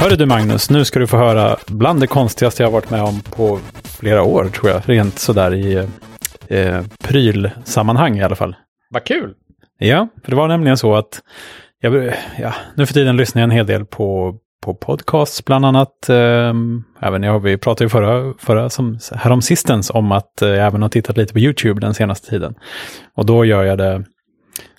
[0.00, 3.20] Hörru du Magnus, nu ska du få höra bland det konstigaste jag varit med om
[3.20, 4.82] på flera år tror jag.
[4.86, 5.86] Rent sådär i
[6.48, 8.56] eh, prylsammanhang i alla fall.
[8.90, 9.34] Vad kul!
[9.78, 11.20] Ja, för det var nämligen så att
[11.80, 16.08] jag, ja, nu för tiden lyssnar jag en hel del på, på podcasts bland annat.
[16.08, 16.54] Eh,
[17.00, 20.82] även jag, vi pratade ju förra, förra som, härom sistens om att eh, jag även
[20.82, 22.54] har tittat lite på YouTube den senaste tiden.
[23.14, 24.04] Och då gör jag det, när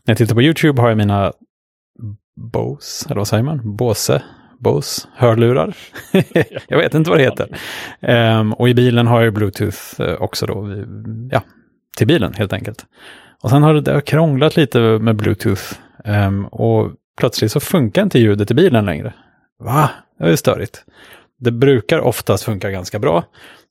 [0.06, 1.34] jag tittar på YouTube har jag mina
[2.54, 3.75] Bose, eller vad säger man?
[3.75, 4.21] Bose?
[4.60, 5.76] Bose hörlurar.
[6.68, 7.58] jag vet inte vad det heter.
[8.40, 10.84] Um, och i bilen har jag Bluetooth uh, också då,
[11.32, 11.42] ja,
[11.98, 12.86] till bilen helt enkelt.
[13.42, 15.64] Och sen har det, det har krånglat lite med Bluetooth.
[16.06, 19.14] Um, och plötsligt så funkar inte ljudet i bilen längre.
[19.60, 19.90] Va?
[20.20, 20.84] Det är störigt.
[21.40, 23.24] Det brukar oftast funka ganska bra.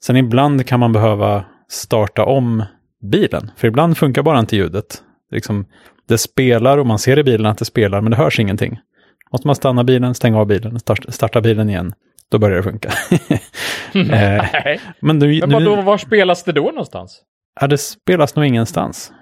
[0.05, 2.65] Sen ibland kan man behöva starta om
[3.03, 3.51] bilen.
[3.57, 5.03] För ibland funkar bara inte ljudet.
[5.31, 5.65] Liksom,
[6.09, 8.79] det spelar och man ser i bilen att det spelar men det hörs ingenting.
[9.33, 10.79] Måste man stanna bilen, stänga av bilen,
[11.09, 11.93] starta bilen igen.
[12.31, 12.91] Då börjar det funka.
[13.93, 14.81] Nej.
[15.01, 17.23] Men, nu, men vadå, var spelas det då någonstans?
[17.61, 19.13] Ja, det spelas nog ingenstans.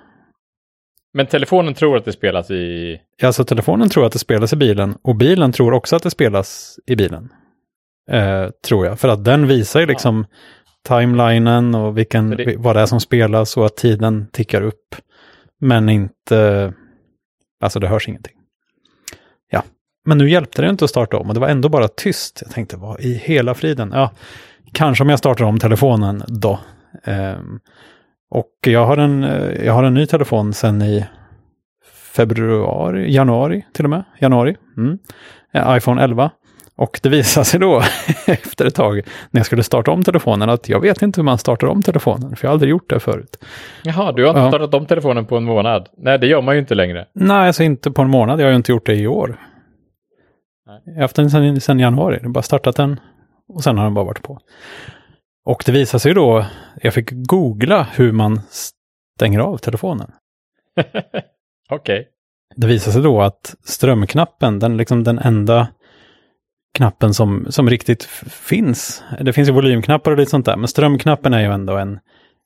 [1.14, 2.96] Men telefonen tror att det spelas i...
[3.16, 6.10] Ja, alltså telefonen tror att det spelas i bilen och bilen tror också att det
[6.10, 7.28] spelas i bilen.
[8.10, 10.26] Eh, tror jag, för att den visar ju liksom
[10.88, 11.00] ja.
[11.00, 12.56] timelinen och vilken, det...
[12.58, 14.96] vad det är som spelas och att tiden tickar upp.
[15.60, 16.72] Men inte,
[17.60, 18.36] alltså det hörs ingenting.
[20.06, 22.42] Men nu hjälpte det inte att starta om och det var ändå bara tyst.
[22.44, 23.92] Jag tänkte, vad i hela friden?
[23.94, 24.10] Ja,
[24.72, 26.60] kanske om jag startar om telefonen då.
[27.04, 27.60] Um,
[28.30, 29.22] och jag har, en,
[29.64, 31.04] jag har en ny telefon sen i
[32.16, 34.04] februari, januari till och med.
[34.18, 34.56] Januari.
[34.76, 34.98] Mm.
[35.76, 36.30] iPhone 11.
[36.76, 37.82] Och det visade sig då
[38.26, 38.94] efter ett tag
[39.30, 42.36] när jag skulle starta om telefonen att jag vet inte hur man startar om telefonen,
[42.36, 43.44] för jag har aldrig gjort det förörut.
[43.82, 44.50] Jaha, du har inte ja.
[44.50, 45.88] startat om telefonen på en månad?
[45.96, 47.06] Nej, det gör man ju inte längre.
[47.12, 48.40] Nej, alltså inte på en månad.
[48.40, 49.36] Jag har ju inte gjort det i år.
[50.66, 50.82] Nej.
[50.84, 52.16] Jag har haft den sedan, sedan januari.
[52.16, 53.00] Jag har bara startat den
[53.48, 54.38] och sen har den bara varit på.
[55.44, 56.46] Och det visade sig då,
[56.82, 58.40] jag fick googla hur man
[59.16, 60.12] stänger av telefonen.
[61.70, 62.00] Okej.
[62.00, 62.04] Okay.
[62.56, 65.68] Det visade sig då att strömknappen, den liksom den enda
[66.74, 69.02] knappen som, som riktigt finns.
[69.20, 71.98] Det finns ju volymknappar och lite sånt där, men strömknappen är ju ändå en,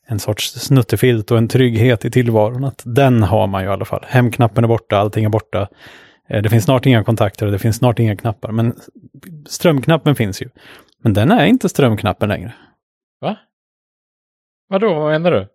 [0.06, 2.64] en sorts snuttefilt och en trygghet i tillvaron.
[2.64, 4.04] Att den har man ju i alla fall.
[4.08, 5.68] Hemknappen är borta, allting är borta.
[6.30, 8.74] Eh, det finns snart inga kontakter och det finns snart inga knappar, men
[9.46, 10.48] strömknappen finns ju.
[11.02, 12.54] Men den är inte strömknappen längre.
[13.20, 13.36] Va?
[14.68, 15.48] Vadå, vad menar du?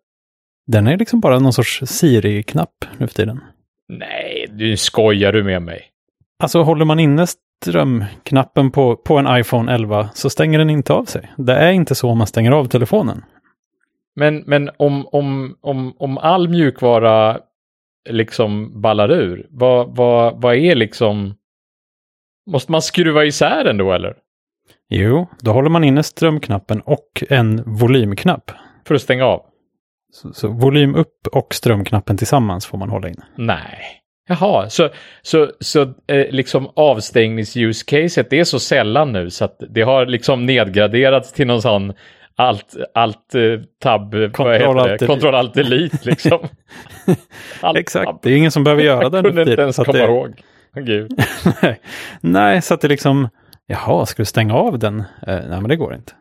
[0.67, 3.41] Den är liksom bara någon sorts Siri-knapp nu för tiden.
[3.87, 5.81] Nej, du skojar du med mig.
[6.39, 7.27] Alltså håller man inne
[7.61, 11.31] strömknappen på, på en iPhone 11 så stänger den inte av sig.
[11.37, 13.25] Det är inte så man stänger av telefonen.
[14.15, 17.39] Men, men om, om, om, om all mjukvara
[18.09, 21.35] liksom ballar ur, vad, vad, vad är liksom...
[22.51, 24.15] Måste man skruva isär den då eller?
[24.89, 28.51] Jo, då håller man inne strömknappen och en volymknapp.
[28.87, 29.41] För att stänga av?
[30.13, 33.25] Så, så volym upp och strömknappen tillsammans får man hålla inne.
[33.35, 34.01] Nej.
[34.27, 34.89] Jaha, så,
[35.21, 41.33] så, så eh, liksom avstängnings-use-caset är så sällan nu så att det har liksom nedgraderats
[41.33, 41.93] till någon sån
[42.37, 43.41] allt, allt eh,
[43.79, 45.07] tab, heter det?
[45.07, 46.39] Kontroll alt delete liksom.
[47.61, 49.25] allt, Exakt, det är ingen som behöver göra den.
[49.25, 50.03] Jag kunde inte ens komma det...
[50.03, 50.41] ihåg.
[50.75, 51.11] Gud.
[51.61, 51.79] nej.
[52.21, 53.29] nej, så att det liksom,
[53.67, 54.99] jaha, ska du stänga av den?
[54.99, 56.13] Eh, nej, men det går inte.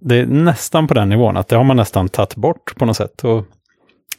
[0.00, 2.96] Det är nästan på den nivån, att det har man nästan tagit bort på något
[2.96, 3.24] sätt.
[3.24, 3.46] Och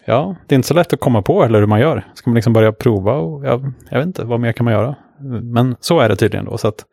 [0.06, 2.04] ja, det är inte så lätt att komma på eller hur man gör.
[2.14, 4.96] Ska man liksom börja prova och jag, jag vet inte, vad mer kan man göra?
[5.42, 6.58] Men så är det tydligen då.
[6.58, 6.86] Så att,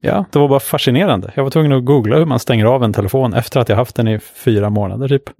[0.00, 1.32] ja, det var bara fascinerande.
[1.34, 3.96] Jag var tvungen att googla hur man stänger av en telefon efter att jag haft
[3.96, 5.30] den i fyra månader, typ.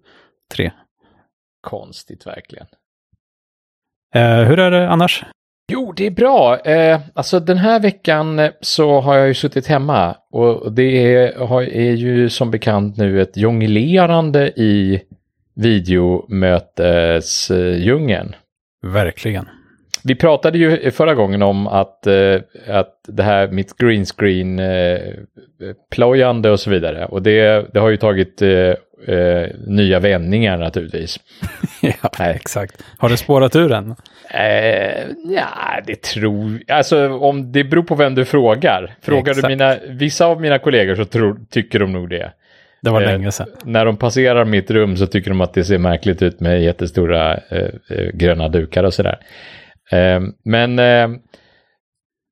[0.55, 0.71] Tre.
[1.61, 2.67] Konstigt verkligen.
[4.15, 5.25] Eh, hur är det annars?
[5.73, 6.59] Jo, det är bra.
[6.59, 11.93] Eh, alltså den här veckan så har jag ju suttit hemma och det är, är
[11.93, 15.03] ju som bekant nu ett jonglerande i
[15.55, 18.35] videomötesdjungeln.
[18.83, 19.49] Verkligen.
[20.05, 22.37] Vi pratade ju förra gången om att, eh,
[22.69, 24.99] att det här mitt green screen eh,
[25.91, 27.05] plojande och så vidare.
[27.05, 28.75] Och det, det har ju tagit eh
[29.67, 31.19] nya vändningar naturligtvis.
[31.81, 32.83] ja, exakt.
[32.99, 33.95] Har det spårat ur än?
[34.31, 38.95] Eh, ja, det tror Alltså om det beror på vem du frågar.
[39.03, 39.43] Frågar exakt.
[39.43, 42.33] du mina, vissa av mina kollegor så tror, tycker de nog det.
[42.83, 43.49] Det var länge sedan.
[43.65, 47.39] När de passerar mitt rum så tycker de att det ser märkligt ut med jättestora
[48.13, 49.19] gröna dukar och sådär.
[49.91, 51.09] Eh, men eh,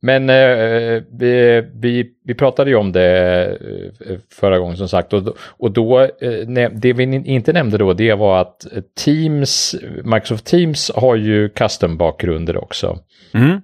[0.00, 3.58] men eh, vi, vi, vi, pratade ju om det
[4.32, 6.08] förra gången som sagt och, och då,
[6.72, 8.66] det vi inte nämnde då det var att
[9.04, 9.74] Teams,
[10.04, 12.98] Microsoft Teams har ju custom-bakgrunder också.
[13.34, 13.60] Mm.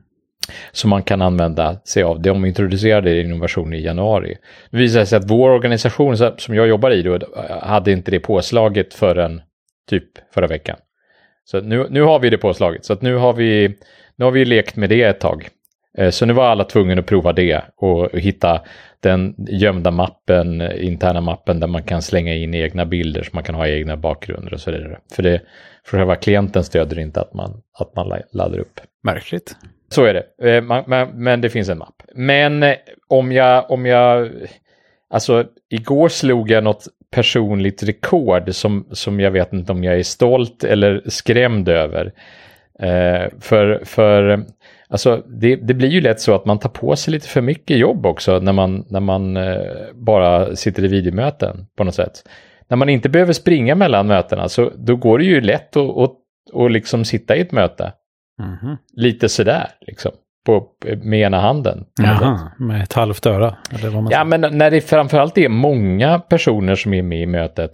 [0.72, 2.22] som man kan använda sig av.
[2.22, 4.36] De introducerade innovation i januari.
[4.70, 7.18] Det visade sig att vår organisation som jag jobbar i då,
[7.62, 9.42] hade inte det påslaget förrän
[9.90, 10.04] typ
[10.34, 10.76] förra veckan.
[11.44, 12.84] Så nu, nu har vi det påslaget.
[12.84, 13.76] Så att nu har vi,
[14.16, 15.48] nu har vi lekt med det ett tag.
[15.98, 18.60] Eh, så nu var alla tvungna att prova det och hitta
[19.00, 23.54] den gömda mappen, interna mappen där man kan slänga in egna bilder så man kan
[23.54, 24.98] ha egna bakgrunder och så vidare.
[25.12, 25.40] För, det,
[25.86, 28.80] för själva klienten stöder inte att man, att man laddar upp.
[29.02, 29.56] Märkligt.
[29.88, 32.02] Så är det, eh, man, man, men det finns en mapp.
[32.14, 32.74] Men eh,
[33.08, 34.30] om jag, om jag,
[35.10, 40.02] alltså igår slog jag något personligt rekord som, som jag vet inte om jag är
[40.02, 42.12] stolt eller skrämd över.
[42.78, 44.44] Eh, för, för
[44.88, 47.78] Alltså det, det, blir ju lätt så att man tar på sig lite för mycket
[47.78, 49.62] jobb också när man, när man eh,
[49.94, 52.28] bara sitter i videomöten på något sätt.
[52.68, 56.12] När man inte behöver springa mellan mötena så då går det ju lätt att, att,
[56.54, 57.92] att liksom sitta i ett möte.
[58.42, 58.76] Mm -hmm.
[58.92, 60.12] Lite sådär liksom.
[60.44, 60.66] På,
[61.02, 61.84] med ena handen.
[61.96, 63.56] Jaha, med ett halvt öra?
[63.70, 67.26] Eller vad man ja, men när det framförallt är många personer som är med i
[67.26, 67.70] mötet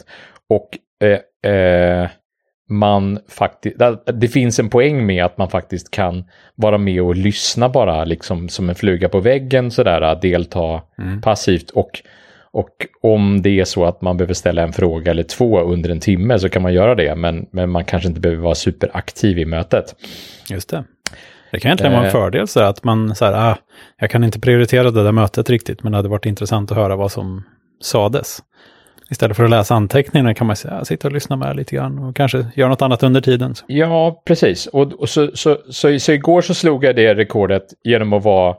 [0.48, 0.68] och
[1.04, 2.08] eh, eh,
[2.68, 3.76] man faktiskt,
[4.14, 6.24] det finns en poäng med att man faktiskt kan
[6.54, 11.20] vara med och lyssna bara liksom som en fluga på väggen sådär, delta mm.
[11.20, 12.02] passivt och
[12.52, 16.00] och om det är så att man behöver ställa en fråga eller två under en
[16.00, 19.44] timme så kan man göra det, men, men man kanske inte behöver vara superaktiv i
[19.44, 19.94] mötet.
[20.50, 20.84] Just det.
[21.50, 22.12] Det kan egentligen vara en eh.
[22.12, 23.56] fördel så att man så här, ah,
[24.00, 26.96] jag kan inte prioritera det där mötet riktigt, men det hade varit intressant att höra
[26.96, 27.44] vad som
[27.80, 28.42] sades.
[29.10, 32.16] Istället för att läsa anteckningarna kan man säga, sitta och lyssna med lite grann och
[32.16, 33.54] kanske göra något annat under tiden.
[33.66, 34.66] Ja, precis.
[34.66, 38.56] Och, och så, så, så, så, igår så slog jag det rekordet genom att vara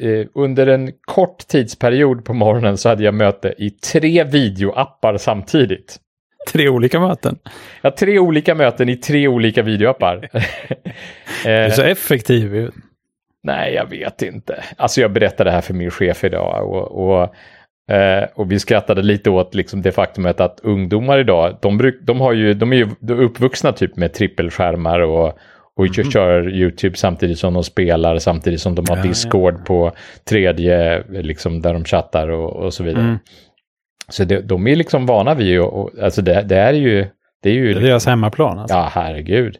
[0.00, 5.98] eh, under en kort tidsperiod på morgonen så hade jag möte i tre videoappar samtidigt.
[6.52, 7.38] Tre olika möten?
[7.82, 10.28] Ja, tre olika möten i tre olika videoappar.
[11.44, 12.70] du är så effektiv.
[13.42, 14.64] Nej, jag vet inte.
[14.76, 17.34] Alltså jag berättade det här för min chef idag och, och
[17.90, 22.20] Eh, och vi skrattade lite åt liksom det faktumet att ungdomar idag, de, bruk, de,
[22.20, 25.38] har ju, de är ju uppvuxna typ med trippelskärmar och,
[25.76, 26.10] och mm.
[26.10, 29.64] kör YouTube samtidigt som de spelar, samtidigt som de har ja, Discord ja.
[29.64, 29.92] på
[30.24, 33.04] tredje, liksom där de chattar och, och så vidare.
[33.04, 33.18] Mm.
[34.08, 37.06] Så det, de är liksom vana vid, och, och, alltså det, det, är ju...
[37.42, 38.76] Det är ju det är deras hemmaplan alltså.
[38.76, 39.56] Ja, herregud.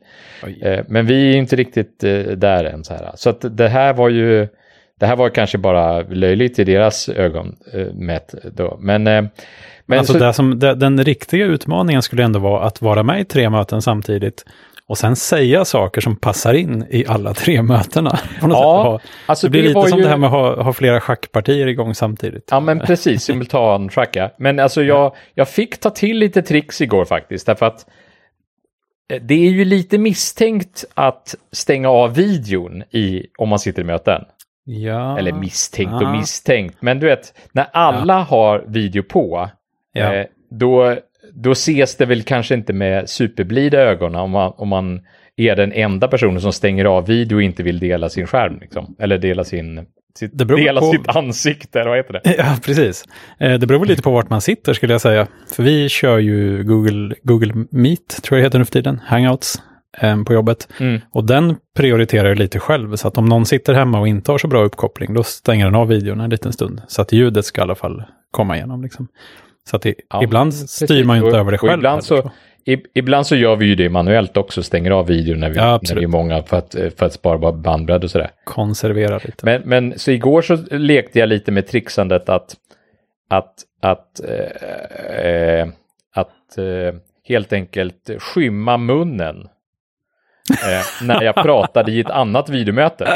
[0.63, 3.13] Eh, men vi är inte riktigt eh, där än så här.
[3.15, 4.49] Så att det här var ju
[4.99, 8.77] det här var kanske bara löjligt i deras ögon äh, mätt då.
[8.81, 9.25] Men, äh,
[9.87, 10.19] men alltså så...
[10.19, 13.83] det som, det, den riktiga utmaningen skulle ändå vara att vara med i tre möten
[13.83, 14.45] samtidigt
[14.89, 18.19] och sen säga saker som passar in i alla tre mötena.
[18.41, 20.05] ja, alltså det blir det lite som ju...
[20.05, 22.49] det här med att ha, ha, flera schackpartier igång samtidigt.
[22.51, 24.31] Ja, men precis, simultanschacka.
[24.39, 27.87] Men alltså jag, jag fick ta till lite tricks igår faktiskt, därför att
[29.13, 33.85] eh, det är ju lite misstänkt att stänga av videon i, om man sitter i
[33.85, 34.25] möten.
[34.65, 35.19] Ja.
[35.19, 36.77] Eller misstänkt och misstänkt.
[36.81, 38.21] Men du vet, när alla ja.
[38.21, 39.51] har video på,
[39.93, 40.15] ja.
[40.15, 40.97] eh, då,
[41.43, 45.01] då ses det väl kanske inte med superblida ögon om man, om man
[45.37, 48.59] är den enda personen som stänger av video och inte vill dela sin skärm.
[48.61, 48.97] Liksom.
[48.99, 49.87] Eller dela sin
[50.19, 50.91] sitt, dela på...
[50.93, 52.35] sitt ansikte, vad heter det?
[52.39, 53.05] Ja, precis.
[53.39, 55.27] Eh, det beror väl lite på vart man sitter skulle jag säga.
[55.57, 59.63] För vi kör ju Google, Google Meet, tror jag det heter nu för tiden, Hangouts.
[60.01, 60.69] Eh, på jobbet.
[60.81, 61.01] Mm.
[61.11, 64.49] Och den prioriterar lite själv, så att om någon sitter hemma och inte har så
[64.49, 66.83] bra uppkoppling, då stänger den av videon en liten stund.
[66.89, 68.83] Så att ljudet ska i alla fall komma igenom.
[68.83, 69.09] Liksom.
[69.71, 71.73] Så att det, ja, ibland styr man ju inte och, över det själv.
[71.73, 72.31] Ibland så,
[72.95, 75.95] ibland så gör vi ju det manuellt också, stänger av videon när vi, ja, när
[75.95, 78.31] vi är många för att, för att spara bandbredd och sådär.
[78.45, 79.47] Konservera lite.
[79.47, 82.57] Men, men så igår så lekte jag lite med trixandet att,
[83.31, 85.69] att, att, äh, äh,
[86.15, 86.95] att äh,
[87.25, 89.49] helt enkelt skymma munnen
[90.51, 93.09] eh, när jag pratade i ett annat videomöte.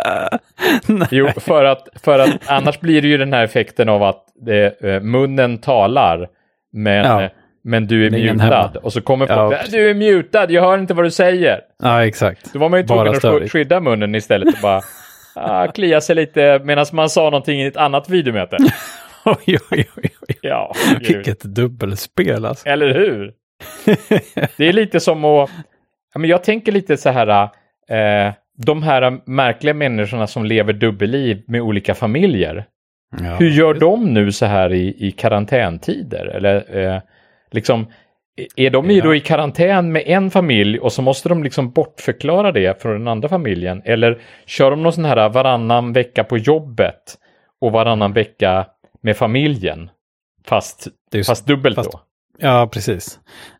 [1.11, 4.83] jo, för att, för att annars blir det ju den här effekten av att det,
[4.83, 6.29] eh, munnen talar,
[6.73, 7.29] men, ja.
[7.65, 8.73] men du är mutad.
[8.83, 11.61] Och så kommer folk, ja, du är mutad, jag hör inte vad du säger.
[11.83, 12.53] Ja, exakt.
[12.53, 14.81] Då var man ju tvungen att skydda munnen istället och bara
[15.35, 18.57] ah, klia sig lite medan man sa någonting i ett annat videomöte.
[19.25, 20.39] oj, oj, oj, oj.
[20.43, 22.69] Ja, Vilket dubbelspel alltså.
[22.69, 23.33] Eller hur?
[24.57, 25.51] Det är lite som att
[26.15, 27.43] Ja, men jag tänker lite så här,
[27.89, 32.65] eh, de här märkliga människorna som lever dubbelliv med olika familjer.
[33.21, 33.37] Ja.
[33.37, 36.27] Hur gör de nu så här i, i karantäntider?
[36.27, 37.01] Eller eh,
[37.51, 37.87] liksom,
[38.57, 39.05] är de ja.
[39.05, 43.09] då i karantän med en familj och så måste de liksom bortförklara det från den
[43.09, 43.83] andra familjen?
[43.85, 47.19] Eller kör de någon sån här varannan vecka på jobbet
[47.61, 48.67] och varannan vecka
[49.03, 49.91] med familjen?
[50.47, 50.89] Fast,
[51.27, 52.01] fast dubbelt fast, då?
[52.39, 53.19] Ja, precis.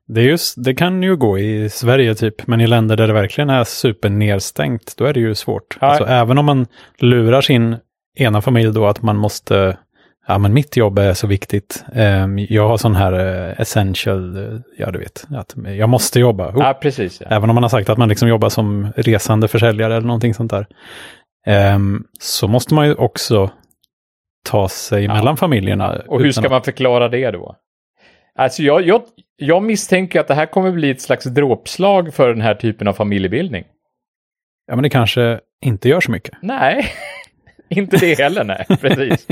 [0.09, 3.51] Det, just, det kan ju gå i Sverige typ, men i länder där det verkligen
[3.51, 5.79] är supernedstängt, då är det ju svårt.
[5.81, 6.67] Alltså, även om man
[6.99, 7.77] lurar sin
[8.19, 9.79] ena familj då att man måste,
[10.27, 11.85] ja men mitt jobb är så viktigt.
[11.95, 16.49] Ehm, jag har sån här eh, essential, eh, ja du vet, att jag måste jobba.
[16.49, 16.55] Oh.
[16.59, 17.21] Ja, precis.
[17.21, 17.27] Ja.
[17.31, 20.51] Även om man har sagt att man liksom jobbar som resande försäljare eller någonting sånt
[20.51, 20.67] där.
[21.47, 23.51] Ehm, så måste man ju också
[24.49, 25.15] ta sig Ja.
[25.15, 26.03] mellan familjerna.
[26.09, 27.57] Och hur ska man förklara det då?
[28.39, 29.03] Alltså jag, jag,
[29.37, 32.93] jag misstänker att det här kommer bli ett slags dråpslag för den här typen av
[32.93, 33.65] familjebildning.
[34.67, 36.35] Ja, men det kanske inte gör så mycket.
[36.43, 36.87] Nej,
[37.79, 38.67] inte det heller, nej.
[38.81, 39.27] Precis.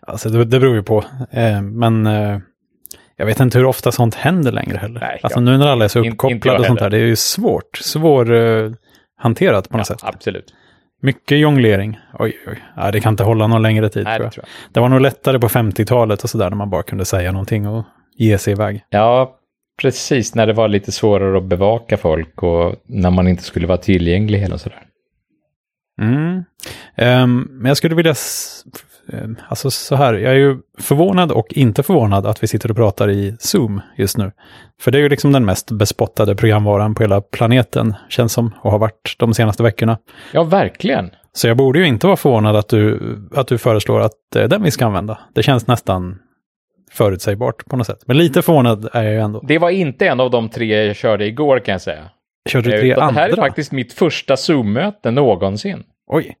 [0.00, 1.04] Alltså det, det beror ju på.
[1.30, 2.38] Eh, men eh,
[3.16, 5.00] jag vet inte hur ofta sånt händer längre heller.
[5.00, 5.44] Nej, alltså ja.
[5.44, 7.76] nu när alla är så In- uppkopplade och sånt där, det är ju svårt.
[7.76, 8.70] Svår eh,
[9.18, 10.04] hanterat på något Ja, sätt.
[10.04, 10.54] absolut.
[11.02, 11.98] Mycket jonglering.
[12.18, 12.58] Oj, oj.
[12.76, 14.32] Ja, det kan inte hålla någon längre tid Nej, tror det jag.
[14.32, 14.72] tror jag.
[14.74, 17.84] Det var nog lättare på 50-talet och sådär när man bara kunde säga någonting och
[18.16, 18.84] ge sig iväg.
[18.90, 19.36] Ja,
[19.82, 20.34] precis.
[20.34, 24.42] När det var lite svårare att bevaka folk och när man inte skulle vara tillgänglig
[24.42, 24.82] eller sådär.
[26.02, 26.44] Mm.
[26.96, 28.14] Ehm, men jag skulle vilja,
[29.12, 32.76] ehm, alltså så här, jag är ju förvånad och inte förvånad att vi sitter och
[32.76, 34.32] pratar i Zoom just nu.
[34.80, 38.70] För det är ju liksom den mest bespottade programvaran på hela planeten, känns som, och
[38.70, 39.98] har varit de senaste veckorna.
[40.32, 41.10] Ja, verkligen.
[41.32, 43.00] Så jag borde ju inte vara förvånad att du,
[43.34, 45.18] att du föreslår att det är den vi ska använda.
[45.34, 46.18] Det känns nästan
[46.92, 48.02] förutsägbart på något sätt.
[48.06, 49.40] Men lite förvånad är jag ju ändå.
[49.48, 52.10] Det var inte en av de tre jag körde igår kan jag säga.
[52.48, 53.06] Körde du Eh, tre andra?
[53.06, 55.82] Det här är faktiskt mitt första Zoom-möte någonsin.
[56.06, 56.36] Oj.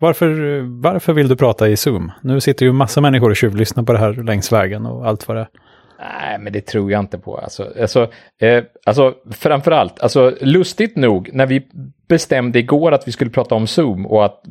[0.00, 2.12] Varför, varför vill du prata i Zoom?
[2.22, 5.36] Nu sitter ju massa människor och tjuvlyssnar på det här längs vägen och allt vad
[5.36, 5.48] det är.
[5.98, 7.36] Nej, men det tror jag inte på.
[7.38, 8.10] Alltså, alltså,
[8.40, 11.62] eh, alltså framförallt, alltså lustigt nog, när vi
[12.08, 14.42] bestämde igår att vi skulle prata om Zoom och att,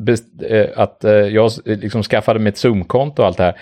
[0.50, 3.55] eh, att eh, jag s- liksom skaffade mig ett Zoom-konto och allt det här.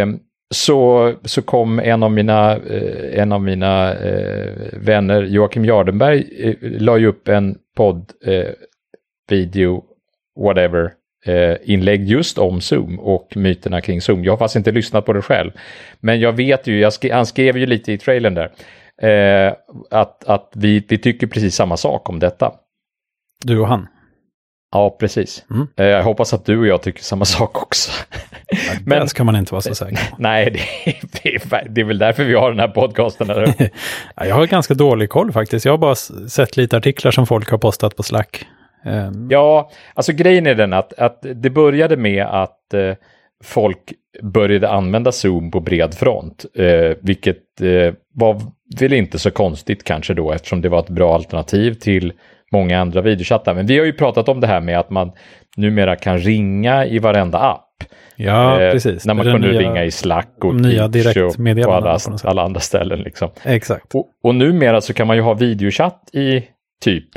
[0.00, 0.06] Eh,
[0.54, 6.54] så, så kom en av mina, eh, en av mina eh, vänner, Joakim Jardenberg, eh,
[6.60, 8.44] la ju upp en podd, eh,
[9.28, 9.84] video,
[10.40, 10.92] whatever,
[11.26, 14.24] eh, inlägg just om Zoom och myterna kring Zoom.
[14.24, 15.50] Jag har faktiskt inte lyssnat på det själv.
[16.00, 18.50] Men jag vet ju, jag sk han skrev ju lite i trailern där,
[19.02, 19.54] eh,
[19.90, 22.52] att, att vi, vi tycker precis samma sak om detta.
[23.44, 23.86] Du och han.
[24.72, 25.44] Ja, precis.
[25.50, 25.68] Mm.
[25.76, 27.90] Eh, jag hoppas att du och jag tycker samma sak också.
[28.84, 29.00] Men...
[29.00, 30.16] Det ska man inte vara så säker på.
[30.18, 30.50] Nej,
[31.22, 33.30] det, är, det är väl därför vi har den här podcasten.
[33.30, 33.54] Eller?
[34.16, 35.64] Ja, Jag har ganska dålig koll faktiskt.
[35.64, 35.94] Jag har bara
[36.28, 38.46] sett lite artiklar som folk har postat på Slack.
[38.88, 42.94] Ehm, Ja, alltså grejen är den att, att det började med att eh,
[43.44, 43.92] folk
[44.22, 48.40] började använda Zoom på bred front, eh, vilket eh, var
[48.80, 52.12] väl inte så konstigt kanske då eftersom det var ett bra alternativ till
[52.52, 53.54] många andra videochattar.
[53.54, 55.12] Men vi har ju pratat om det här med att man
[55.56, 57.64] numera kan ringa i varenda app.
[58.16, 59.06] ja, Eh, precis.
[59.06, 62.42] När man Det kunde nya- ringa i Slack och nya Teach och på alla, alla
[62.42, 62.98] andra ställen.
[62.98, 63.28] Liksom.
[63.44, 63.94] Exakt.
[63.94, 66.44] Och, och numera så kan man ju ha videochatt i
[66.84, 67.08] typ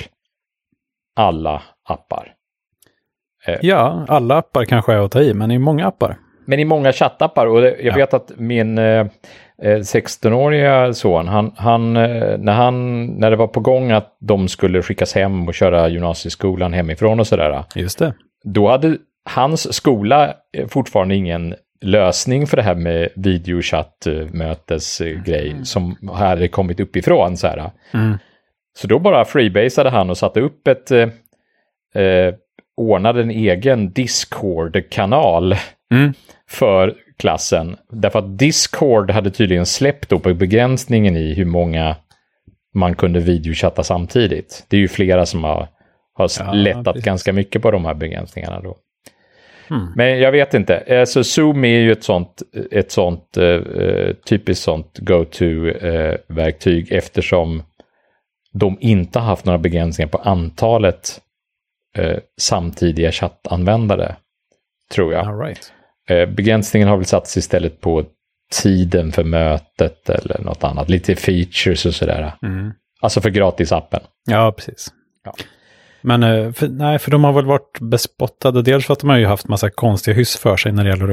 [1.16, 2.34] alla appar.
[3.62, 6.18] Ja, alla appar kanske är att ta i, men i många appar.
[6.46, 7.96] Men i många chattappar och jag Ja.
[7.96, 9.00] vet att min eh,
[9.64, 14.48] eh, 16-åriga son, han, han, eh, när, han, när det var på gång att de
[14.48, 18.14] skulle skickas hem och köra gymnasieskolan hemifrån och sådär, Just det.
[18.44, 18.98] då hade
[19.30, 27.38] hans skola eh, fortfarande ingen lösning för det här med videochattmötesgrej som hade kommit uppifrån.
[27.38, 27.72] Så, här.
[27.94, 28.18] Mm.
[28.78, 31.10] Så då bara freebasade han och satte upp ett, eh,
[32.04, 32.34] eh,
[32.78, 35.56] ordnade en egen Discord-kanal
[35.92, 36.14] Mm.
[36.50, 37.78] för klassen.
[37.90, 41.96] Därför att Discord hade tydligen släppt då på begränsningen i hur många
[42.74, 44.66] man kunde videochatta samtidigt.
[44.70, 45.68] Det är ju flera som har,
[46.14, 47.04] har Ja, lättat precis.
[47.06, 48.78] ganska mycket på de här begränsningarna då.
[49.70, 49.88] Mm.
[49.96, 50.76] Men jag vet inte.
[50.78, 57.64] Eh, Så Zoom är ju ett sånt, ett sånt eh, eh, typiskt sånt go-to-verktyg eftersom
[58.54, 61.22] de inte har haft några begränsningar på antalet
[61.98, 64.16] eh, samtidiga chattanvändare.
[64.92, 65.46] Tror jag.
[65.48, 65.74] Right.
[66.10, 68.04] Eh, begränsningen har väl satts istället på
[68.52, 70.90] tiden för mötet eller något annat.
[70.90, 72.34] Lite features och sådär.
[72.42, 72.72] Mm.
[73.02, 74.02] Alltså för gratisappen.
[74.26, 74.94] Ja, precis.
[75.24, 75.34] Ja.
[76.02, 78.62] Men eh, för, nej, för de har väl varit bespottade.
[78.62, 81.08] Dels för att de har ju haft massa konstiga hyss för sig när det gäller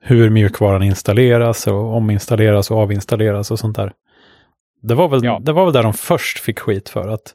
[0.00, 3.92] hur mjukvaran installeras och ominstalleras och avinstalleras och sånt där.
[4.80, 5.38] Det var, väl, Ja.
[5.42, 7.34] det var väl där de först fick skit för att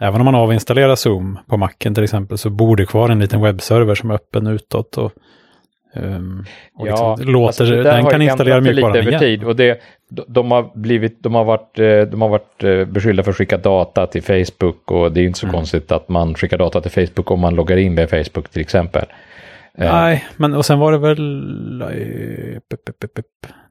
[0.00, 3.40] även om man avinstallerar Zoom på macken till exempel så bor det kvar en liten
[3.42, 5.12] webbserver som är öppen utåt och,
[5.94, 9.44] ehm, och liksom, låter, alltså det där den kan installera mjukvaran lite över tid.
[9.44, 9.80] Och det,
[10.28, 13.56] de, har blivit, de har varit, eh, de har varit eh, beskyllda för att skicka
[13.56, 15.54] data till Facebook och det är inte så Mm.
[15.54, 19.04] konstigt att man skickar data till Facebook om man loggar in med Facebook till exempel.
[19.80, 21.82] Eh, Nej, men och sen var det väl...
[21.82, 21.88] eh.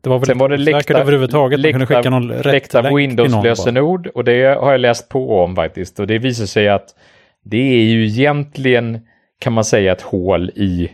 [0.02, 1.60] Det var väl Sen var det läckta- överhuvudtaget.
[1.60, 2.82] Man kunde läckta- skicka någon läckta.
[2.96, 6.00] Windows-lösenord och det har jag läst på om faktiskt.
[6.00, 6.96] Och det visar sig att
[7.44, 9.00] det är ju egentligen,
[9.40, 10.90] kan man säga, ett hål i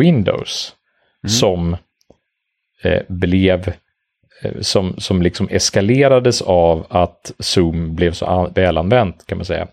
[0.00, 0.72] Windows
[1.28, 1.76] som
[2.82, 3.72] eh, blev,
[4.60, 9.66] som, som liksom eskalerades av att Zoom blev så an- välanvänt kan man säga.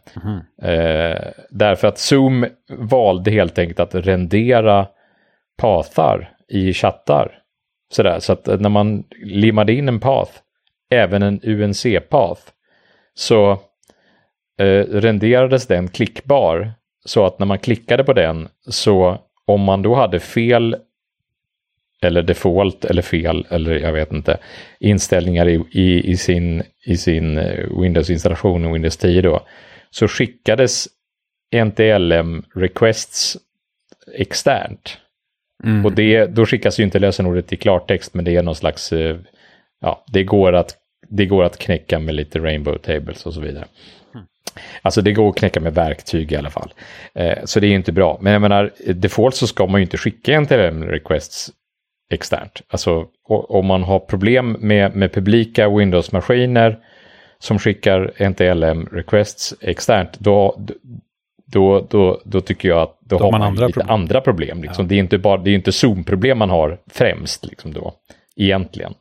[0.61, 4.87] Eh, därför att Zoom valde helt enkelt att rendera
[5.57, 7.31] pathar i chattar.
[7.93, 10.31] Sådär, så att när man limmade in en path,
[10.91, 12.41] även en UNC-path,
[13.13, 13.51] så
[14.59, 16.71] eh, renderades den klickbar.
[17.05, 20.75] Så att när man klickade på den, så om man då hade fel
[22.01, 24.37] eller default eller fel eller jag vet inte
[24.79, 29.41] inställningar i, i, i sin, i sin eh, Windows-installation Windows 10 då
[29.89, 30.87] så skickades
[31.55, 33.37] NTLM requests
[34.13, 34.97] externt.
[35.63, 35.85] Mm.
[35.85, 39.17] Och det, då skickas ju inte lösenordet i klartext, men det är någon slags, eh,
[39.81, 40.75] ja, det går att,
[41.09, 43.65] det går att knäcka med lite rainbow tables och så vidare.
[44.81, 46.73] Alltså det går att knäcka med verktyg i alla fall.
[47.15, 48.17] Eh, så det är ju inte bra.
[48.21, 51.51] Men jag menar, default så ska man ju inte skicka NTLM requests
[52.09, 52.61] externt.
[52.69, 56.79] Alltså om man har problem med, med publika Windows-maskiner
[57.39, 60.59] som skickar NTLM requests externt, då,
[61.45, 63.93] då, då, då tycker jag att då, Då har man man andra lite problem.
[63.93, 64.63] andra problem.
[64.63, 64.87] Liksom.
[64.87, 67.93] Det är inte bara det är inte Zoom-problem man har främst liksom då,
[68.35, 68.93] egentligen.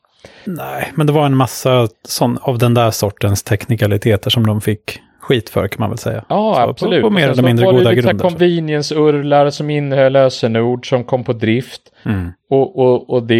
[0.44, 5.00] Nej, men det var en massa sån, av den där sortens teknikaliteter som de fick
[5.26, 6.24] skit för kan man väl säga.
[6.28, 7.02] Ja, Så absolut.
[7.02, 8.28] På, på mer eller mindre var det goda grunder.
[8.28, 8.28] så.
[8.28, 11.82] Convenience-urlar som innehöll lösenord som kom på drift.
[12.04, 12.32] Mm.
[12.50, 13.34] Och, och, och det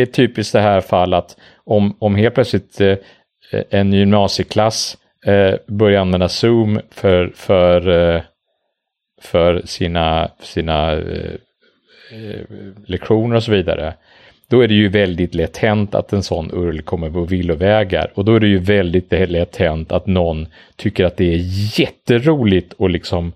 [0.00, 2.96] är, typiskt det här fall att om, om helt plötsligt eh,
[3.70, 4.96] en gymnasieklass
[5.26, 8.22] eh, börjar använda Zoom för, för, eh,
[9.22, 11.34] för sina, sina eh,
[12.12, 12.40] eh,
[12.86, 13.94] lektioner och så vidare.
[14.50, 18.10] Då är det ju väldigt lätt hänt att en sån URL kommer på villovägar.
[18.14, 21.40] Och då är det ju väldigt lätt hänt att någon tycker att det är
[21.80, 23.32] jätteroligt att liksom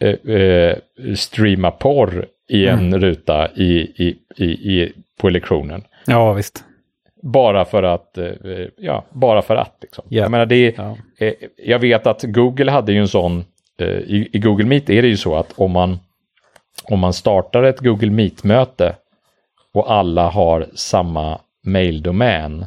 [0.00, 0.76] eh, eh,
[1.16, 5.84] streama porr i en ruta i, i, i, i, på lektionen.
[6.06, 6.64] Ja, visst.
[7.22, 8.18] Bara för att,
[8.76, 9.78] ja, bara för att.
[9.82, 10.04] Liksom.
[10.08, 10.22] Ja.
[10.22, 10.96] Jag menar, det är, Ja.
[11.26, 13.44] eh, jag vet att Google hade ju en sån,
[13.78, 15.98] eh, i, i Google Meet är det ju så att om man,
[16.84, 18.94] om man startar ett Google Meet-möte
[19.76, 22.66] och alla har samma maildomän,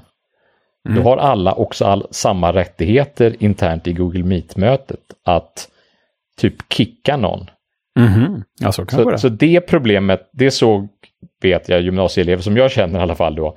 [0.95, 5.67] då har alla också all, samma rättigheter internt i Google Meet-mötet att
[6.37, 7.49] typ kicka någon.
[7.99, 8.43] Mhm.
[8.59, 10.87] Ja, så kan det Så, så det problemet, det såg,
[11.41, 13.47] vet jag, gymnasieelever som jag känner i alla fall då.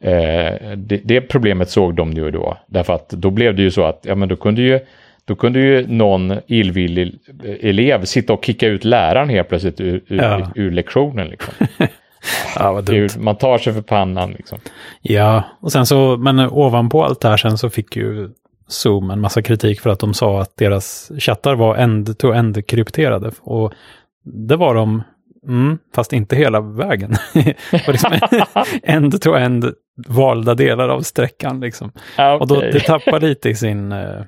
[0.00, 2.56] Eh, det, det problemet såg de ju då.
[2.66, 4.80] Därför att då blev det ju så att, ja men då kunde ju,
[5.24, 7.18] då kunde ju någon illvillig
[7.60, 10.50] elev sitta och kicka ut läraren helt plötsligt ur, ur, Ja.
[10.54, 11.28] ur lektionen.
[11.28, 11.54] Liksom.
[12.56, 13.08] Ja, vad dumt.
[13.18, 14.58] Man tar sig för pannan liksom.
[15.00, 18.30] Ja, och sen så, men ovanpå allt det här sen så fick ju
[18.68, 23.30] Zoom en massa kritik för att de sa att deras chattar var end-to-end krypterade.
[23.40, 23.72] Och
[24.24, 25.02] det var de,
[25.48, 27.10] mm, fast inte hela vägen.
[27.86, 28.12] var liksom
[28.82, 29.72] end-to-end
[30.08, 31.92] valda delar av sträckan liksom.
[32.16, 34.20] Ja, Och då, det tappar lite i sin eh,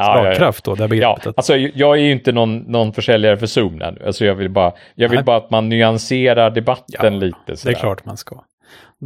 [0.00, 0.22] Ja, ja, ja.
[0.34, 1.26] slagkraft då, det här Ja, begreppet.
[1.26, 3.82] att- alltså jag är ju inte någon, någon försäljare för Zoom.
[4.06, 5.24] Alltså jag vill bara, jag vill Nej.
[5.24, 7.36] bara att man nyanserar debatten Ja, lite.
[7.46, 7.74] Det är sådär.
[7.74, 8.36] klart man ska.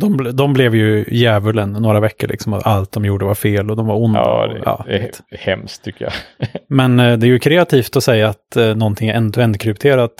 [0.00, 3.86] De, de blev ju djävulen några veckor, liksom, allt de gjorde var fel och de
[3.86, 4.18] var onda.
[4.18, 5.20] Ja, och, det, ja, det vet.
[5.30, 6.12] är hemskt tycker jag.
[6.68, 10.10] Men eh, det är ju kreativt att säga att eh, någonting är end-to-end krypterat.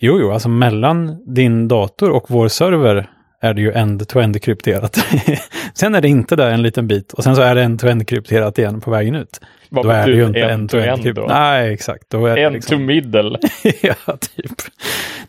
[0.00, 3.10] Jo, jo, alltså mellan din dator och vår server
[3.40, 4.96] är det ju end-to-end krypterat.
[5.74, 8.58] sen är det inte där en liten bit och sen så är det end-to-end krypterat
[8.58, 9.40] igen på vägen ut.
[9.68, 11.02] Vad då är det ju inte end-to-end då?
[11.02, 11.28] krypterat.
[11.28, 12.02] Nej, exakt.
[12.10, 12.76] Då är det En liksom...
[12.76, 13.38] to middle.
[13.82, 13.94] ja,
[14.36, 14.52] typ.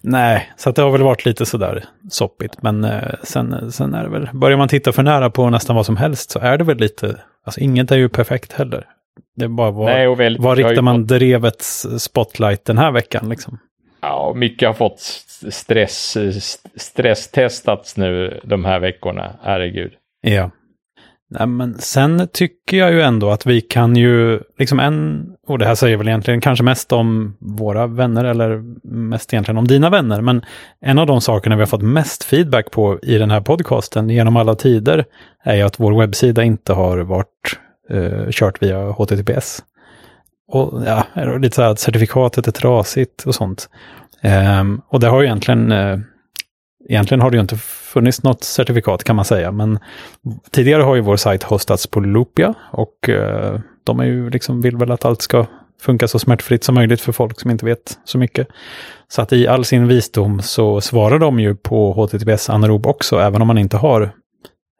[0.01, 2.61] Nej, så det har väl varit lite sådär soppigt.
[2.61, 5.85] Men eh, sen, sen är det väl, börjar man titta för nära på nästan vad
[5.85, 7.15] som helst så är det väl lite,
[7.45, 8.85] alltså inget är ju perfekt heller.
[9.35, 13.29] Det är bara vad, Nej, väl, ju riktar man fått- drevets spotlight den här veckan
[13.29, 13.59] liksom?
[14.07, 14.99] Ja, mycket har fått
[15.49, 16.17] stress,
[16.75, 19.35] stresstestats nu de här veckorna.
[19.41, 19.91] Herregud.
[20.21, 20.51] Ja.
[21.29, 25.65] Nej, men sen tycker jag ju ändå att vi kan ju, liksom en, och det
[25.65, 30.21] här säger väl egentligen kanske mest om våra vänner eller mest egentligen om dina vänner,
[30.21, 30.45] men
[30.81, 34.37] en av de sakerna vi har fått mest feedback på i den här podcasten genom
[34.37, 35.05] alla tider
[35.43, 39.63] är ju att vår webbsida inte har varit eh, kört via HTTPS.
[40.47, 41.05] Och ja,
[41.39, 43.69] lite så här att certifikatet är trasigt och sånt.
[44.21, 45.99] Ehm, och det har ju egentligen, eh,
[46.89, 49.79] egentligen har det ju inte funnits något certifikat kan man säga, men
[50.51, 54.77] tidigare har ju vår sajt hostats på Loopia och eh, de är ju liksom, vill
[54.77, 55.45] väl att allt ska
[55.81, 58.47] funka så smärtfritt som möjligt för folk som inte vet så mycket.
[59.07, 63.41] Så att i all sin visdom så svarar de ju på HTTPS anaerob också, även
[63.41, 64.11] om man inte har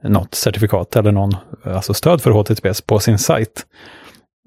[0.03, 3.65] något certifikat eller någon alltså stöd för HTTPS på sin sajt.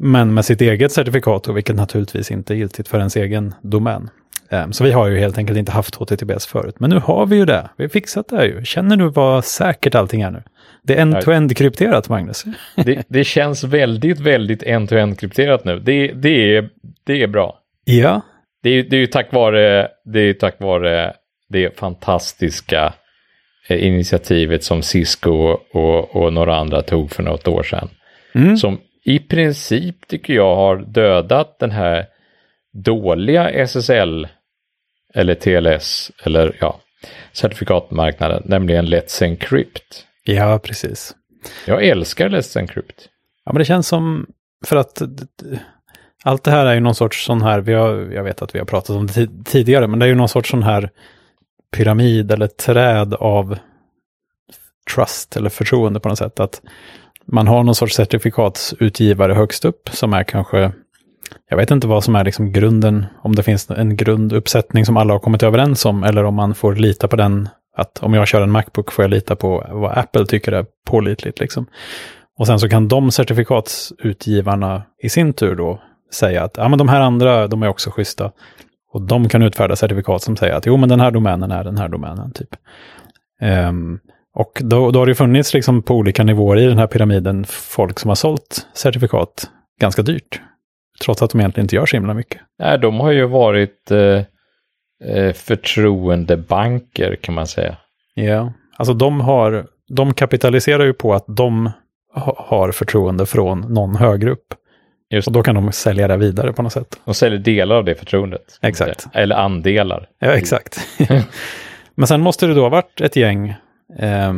[0.02, 4.10] Men med sitt eget certifikat, och vilket naturligtvis inte är giltigt för ens egen domän.
[4.50, 6.74] Ehm, så vi har ju helt enkelt inte haft HTTPS förut.
[6.78, 7.70] Men nu har vi ju det.
[7.76, 8.64] Vi har fixat det här ju.
[8.64, 10.42] Känner du vad säkert allting är nu?
[10.82, 12.44] Det är end-to-end krypterat, Magnus.
[12.76, 15.78] Det, det, känns väldigt, väldigt end-to-end krypterat nu.
[15.78, 16.68] Det, det, är,
[17.06, 17.58] det är bra.
[17.84, 18.20] Ja.
[18.62, 21.12] Det är, det är ju tack vare, det är tack vare
[21.48, 22.92] det fantastiska
[23.68, 27.88] eh, initiativet som Cisco och, och några andra tog för något år sedan.
[28.34, 28.56] Mm.
[28.56, 32.06] Som i princip tycker jag har dödat den här
[32.72, 34.28] dåliga SSL
[35.14, 36.80] eller TLS eller ja,
[37.32, 40.06] certifikatmarknaden, nämligen Let's Encrypt.
[40.24, 41.14] Ja, precis.
[41.66, 43.08] Jag älskar Let's Encrypt.
[43.44, 44.26] Ja, men det känns som,
[44.66, 45.02] för att
[46.24, 48.58] allt det här är ju någon sorts sån här, vi har, jag vet att vi
[48.58, 50.90] har pratat om det tidigare, men det är ju någon sorts sån här
[51.76, 53.58] pyramid eller träd av
[54.94, 56.40] trust eller förtroende på något sätt.
[56.40, 56.62] Att
[57.32, 60.72] man har någon sorts certifikatsutgivare högst upp som är kanske,
[61.50, 65.14] jag vet inte vad som är liksom grunden, om det finns en grunduppsättning som alla
[65.14, 68.42] har kommit överens om, eller om man får lita på den, att om jag kör
[68.42, 71.40] en Macbook får jag lita på vad Apple tycker är pålitligt.
[71.40, 71.66] Liksom.
[72.38, 75.80] Och sen så kan de certifikatsutgivarna i sin tur då
[76.12, 78.32] säga att ja, men de här andra, de är också schyssta.
[78.92, 81.78] Och de kan utfärda certifikat som säger att jo, men den här domänen är den
[81.78, 82.32] här domänen.
[82.32, 82.48] typ.
[83.68, 84.00] Um,
[84.34, 87.98] och då, då har det funnits liksom på olika nivåer i den här pyramiden folk
[87.98, 90.40] som har sålt certifikat ganska dyrt.
[91.04, 92.40] Trots att de egentligen inte gör så himla mycket.
[92.58, 94.22] Nej, de har ju varit eh,
[95.04, 97.76] eh förtroendebanker kan man säga.
[98.14, 101.70] Ja, alltså de har, de kapitaliserar ju på att de
[102.36, 104.54] har förtroende från någon högre upp.
[105.10, 105.28] Just.
[105.28, 107.00] Och då kan de sälja det vidare på något sätt.
[107.04, 108.58] De säljer delar av det förtroendet.
[108.62, 109.06] Exakt.
[109.12, 110.08] Eller andelar.
[110.18, 110.80] Ja, exakt.
[111.94, 113.54] Men sen måste det då ha varit ett gäng
[113.98, 114.32] eh,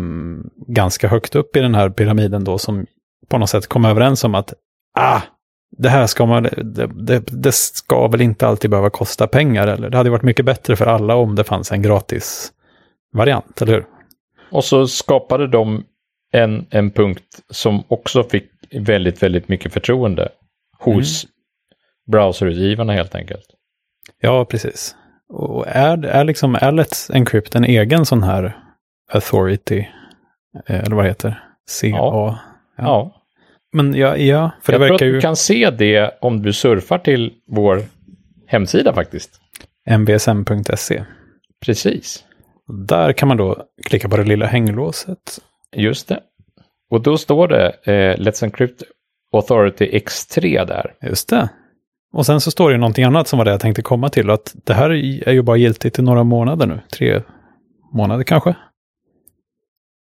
[0.66, 2.86] ganska högt upp i den här pyramiden då som
[3.28, 4.54] på något sätt kom överens om att
[4.98, 5.20] ah,
[5.78, 9.90] det här ska man, det, det, det, ska väl inte alltid behöva kosta pengar eller
[9.90, 12.52] det hade varit mycket bättre för alla om det fanns en gratis
[13.12, 13.84] variant, eller hur?
[14.50, 15.84] Och så skapade de
[16.32, 20.28] en, en punkt som också fick väldigt, väldigt mycket förtroende
[20.78, 21.32] hos mm.
[22.10, 23.46] browserutgivarna helt enkelt.
[24.20, 24.96] Ja, precis.
[25.28, 28.56] Och är, är liksom Let's Encrypt en egen sån här
[29.14, 29.86] authority,
[30.66, 31.42] eh, eller vad heter
[31.80, 31.86] CA?
[31.86, 31.94] Ja.
[31.96, 32.38] ja.
[32.76, 33.18] ja.
[33.72, 35.16] Men ja, ja för Jag det verkar tror att ju...
[35.16, 37.82] du kan se det om du surfar till vår
[38.46, 39.40] hemsida faktiskt.
[39.98, 41.04] mbsm.se.
[41.64, 42.24] Precis.
[42.88, 45.38] Där kan man då klicka på det lilla hänglåset.
[45.76, 46.20] Just det.
[46.90, 48.82] Och då står det eh, Let's Encrypt
[49.32, 50.94] Authority X3 där.
[51.02, 51.48] Just det.
[52.12, 54.30] Och sen så står det någonting annat som var det jag tänkte komma till.
[54.30, 54.90] Att det här
[55.28, 56.80] är ju bara giltigt i några månader nu.
[56.98, 57.22] Tre
[57.92, 58.54] månader kanske.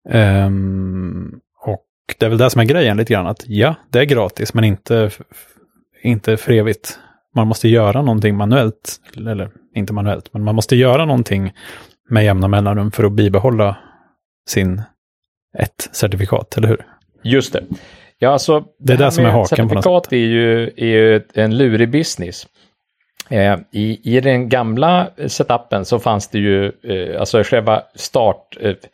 [0.10, 1.86] Um, och
[2.20, 3.28] det är väl det som är grejen lite grann.
[3.28, 5.10] Att ja, det är gratis men inte,
[6.04, 7.00] inte för evigt.
[7.36, 8.98] Man måste göra någonting manuellt.
[9.18, 11.54] Eller inte manuellt, men man måste göra någonting
[12.10, 13.78] med jämna mellanrum för att bibehålla
[14.48, 14.82] sin
[15.58, 16.86] ett certifikat, eller hur?
[17.24, 17.64] Just det.
[18.20, 20.14] Ja, alltså, det är det, det som är haken certifikat på något sätt.
[20.14, 22.48] är ju, är ju en lurig business.
[23.30, 28.90] Eh, i, I den gamla setupen så fanns det ju, eh, alltså själva startstandarden eh,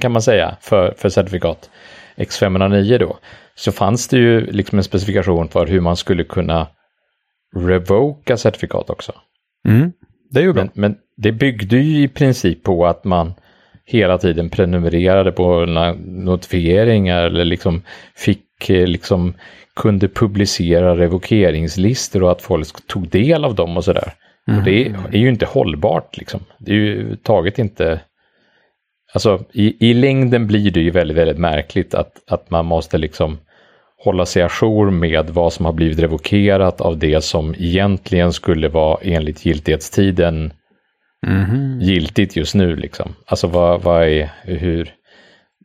[0.00, 1.70] kan man säga för, för certifikat,
[2.16, 3.18] X509 då,
[3.54, 6.66] så fanns det ju liksom en specifikation för hur man skulle kunna
[7.56, 9.12] revoka certifikat också.
[9.68, 9.92] Mm,
[10.30, 10.62] det är ju bra.
[10.62, 13.34] Men, men det byggde ju i princip på att man
[13.84, 15.66] hela tiden prenumererade på
[16.04, 17.82] notifieringar eller liksom
[18.14, 19.34] fick eh, liksom
[19.76, 24.12] kunde publicera revokeringslistor och att folk tog del av dem och sådär.
[24.48, 24.58] Mm.
[24.58, 26.40] Och det är ju inte hållbart liksom.
[26.58, 28.00] Det är ju taget inte...
[29.16, 33.38] Alltså i, i längden blir det ju väldigt, väldigt märkligt att, att man måste liksom
[34.04, 38.98] hålla sig ajour med vad som har blivit revokerat av det som egentligen skulle vara
[39.02, 40.52] enligt giltighetstiden
[41.26, 41.80] mm.
[41.80, 42.76] giltigt just nu.
[42.76, 43.14] Liksom.
[43.26, 44.94] Alltså vad, vad är, hur...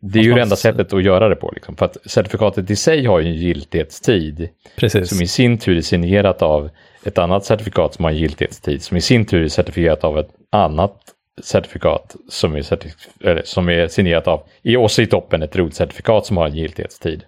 [0.02, 1.52] Det är ju det enda sättet att göra det på.
[1.54, 1.76] Liksom.
[1.76, 4.50] För att certifikatet i sig har ju en giltighetstid.
[4.76, 5.10] Precis.
[5.10, 6.70] Som i sin tur är signerat av
[7.06, 8.82] ett annat certifikat som har en giltighetstid.
[8.82, 10.98] Som i sin tur är certifierat av ett annat
[11.44, 16.38] certifikat som är, certif- som är signerat av, i oss i toppen, ett rotcertifikat som
[16.38, 17.24] har en giltighetstid.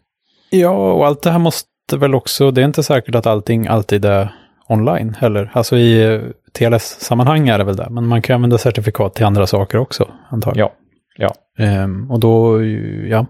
[0.50, 4.06] Ja, och allt det här måste väl också, det är inte säkert att allting alltid
[4.06, 4.30] är
[4.68, 5.50] online heller.
[5.54, 6.22] Alltså i
[6.52, 10.70] TLS-sammanhang är det väl det, men man kan använda certifikat till andra saker också, antagligen.
[11.18, 11.34] Ja.
[11.58, 11.84] ja.
[11.84, 12.64] Um, och då,
[13.10, 13.26] ja,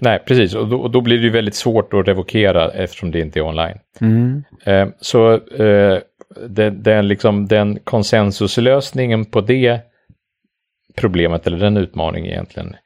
[0.00, 0.54] Nej, precis.
[0.54, 3.42] Och då, och då, blir det ju väldigt svårt att revokera eftersom det inte är
[3.42, 3.78] online.
[4.00, 4.44] Mm.
[4.64, 5.98] Eh, så eh,
[6.48, 9.80] den, den, liksom, den konsensuslösningen på det
[10.96, 12.76] problemet, eller den utmaningen egentligen,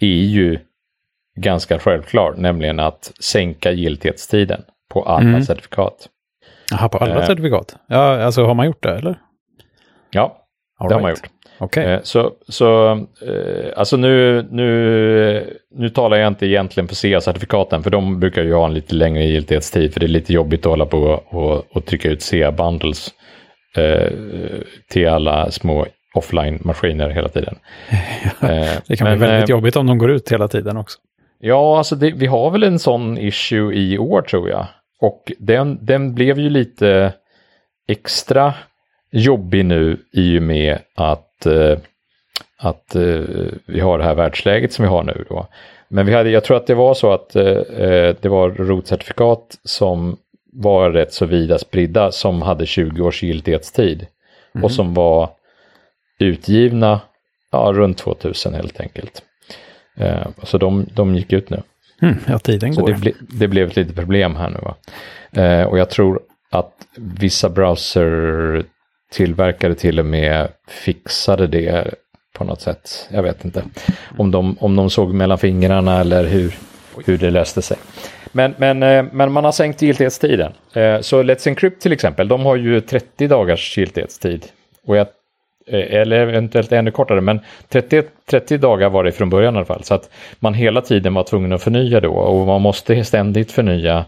[0.00, 0.58] är ju
[1.40, 5.42] ganska självklar, nämligen att sänka giltighetstiden på alla Mm.
[5.42, 6.08] certifikat.
[6.70, 7.26] Jaha, på alla Eh.
[7.26, 7.76] certifikat?
[7.88, 9.18] Ja, alltså har man gjort det eller?
[10.10, 10.42] Ja,
[10.78, 11.22] All det har man right.
[11.24, 11.30] gjort.
[11.58, 11.84] Okej.
[11.84, 17.90] Eh, Så, så eh, alltså nu, nu, nu talar jag inte egentligen för CA-certifikaten, för
[17.90, 20.86] de brukar ju ha en lite längre giltighetstid, för det är lite jobbigt att hålla
[20.86, 20.98] på
[21.28, 23.08] och, och trycka ut CA-bundles
[23.76, 24.10] eh,
[24.90, 27.58] till alla små offline-maskiner hela tiden.
[28.40, 30.98] Eh, det kan men, bli väldigt eh, jobbigt om de går ut hela tiden också.
[31.38, 34.66] Ja, alltså det, vi har väl en sån issue i år tror jag.
[35.00, 37.12] Och den, den blev ju lite
[37.88, 38.54] extra
[39.10, 41.78] jobbig nu i och med att, eh,
[42.58, 42.96] att
[43.66, 45.24] vi har det här världsläget som vi har nu.
[45.28, 45.46] Då.
[45.88, 47.30] Men vi hade, jag tror att det var så att
[48.20, 50.16] det var rotcertifikat som
[50.52, 54.06] var rätt så vida spridda som hade 20 års giltighetstid.
[54.62, 55.30] Och som var
[56.18, 57.00] utgivna
[57.52, 59.22] ja, runt 2000 helt enkelt.
[59.96, 61.62] Eh, så de, de gick ut nu.
[62.02, 62.88] Mm, ja, tiden Så går.
[62.88, 64.58] det, ble, det blev ett litet problem här nu.
[64.62, 64.74] Va?
[65.42, 71.94] Eh, och jag tror att vissa browser-tillverkare till och med fixade det
[72.34, 73.08] på något sätt.
[73.10, 73.62] Jag vet inte
[74.18, 76.54] om de, om de såg mellan fingrarna eller hur,
[77.04, 77.76] hur det löste sig.
[78.32, 80.52] Men, men, eh, men man har sänkt giltighetstiden.
[80.72, 84.46] Eh, så Let's Encrypt till exempel, de har ju 30 dagars giltighetstid.
[84.86, 85.06] Och jag,
[85.66, 89.84] eller eventuellt ännu kortare, men 30, 30 dagar var det från början i alla fall.
[89.84, 94.04] Så att man hela tiden var tvungen att förnya då och man måste ständigt förnya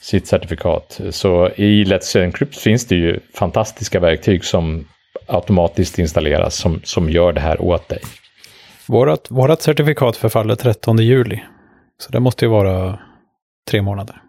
[0.00, 1.00] sitt certifikat.
[1.10, 4.84] Så i Let's Encrypt finns det ju fantastiska verktyg som
[5.26, 8.00] automatiskt installeras som, som gör det här åt dig.
[8.86, 11.40] Vårat, vårat certifikat förfaller 13 juli.
[11.98, 12.98] Så det måste ju vara
[13.70, 14.22] tre månader.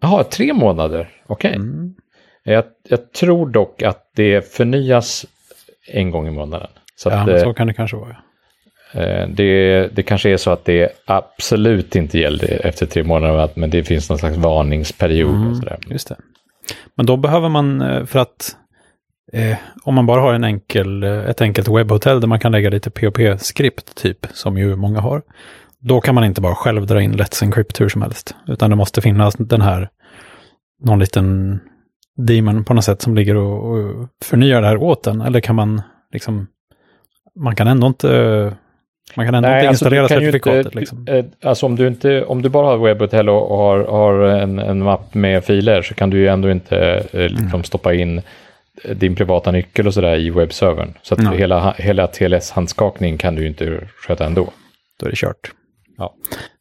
[0.00, 1.54] Jaha, tre månader, okej.
[1.54, 1.94] Mm.
[2.44, 5.26] Jag, jag tror dock att det förnyas
[5.86, 6.68] en gång i månaden.
[6.96, 8.16] Så Ja, att, men eh, så kan det kanske vara.
[8.92, 13.70] Eh, Det, det kanske är så att det absolut inte gäller efter tre månader, men
[13.70, 15.50] det finns någon slags varningsperiod.
[15.50, 15.78] Och sådär.
[15.90, 16.16] Just det.
[16.96, 18.56] Men då behöver man, eh, för att
[19.32, 22.90] eh, om man bara har en enkel, ett enkelt webbhotell där man kan lägga lite
[22.90, 25.22] POP-skript, typ, som ju många har,
[25.80, 28.76] då kan man inte bara själv dra in Let's Encrypt hur som helst, utan det
[28.76, 29.88] måste finnas den här,
[30.84, 31.60] någon liten
[32.16, 35.54] demon på något sätt som ligger och, och förnyar det här åt den, eller kan
[35.56, 36.46] man liksom,
[37.36, 38.08] man kan ändå inte,
[39.16, 40.66] man kan ändå inte alltså, installera ju certifikatet.
[40.66, 41.06] inte- liksom.
[41.08, 44.82] eh, Alltså om du, inte, om du bara har webbhotell och har, har en, en
[44.82, 46.78] mapp med filer så kan du ju ändå inte
[47.12, 47.64] eh, liksom Mm.
[47.64, 48.18] stoppa in
[48.84, 50.94] eh, din privata nyckel och sådär i webbservern.
[51.02, 51.38] Så att Nej.
[51.38, 54.48] hela, hela TLS-handskakning kan du ju inte sköta ändå.
[55.00, 55.52] då är det kört.
[55.98, 56.14] Ja.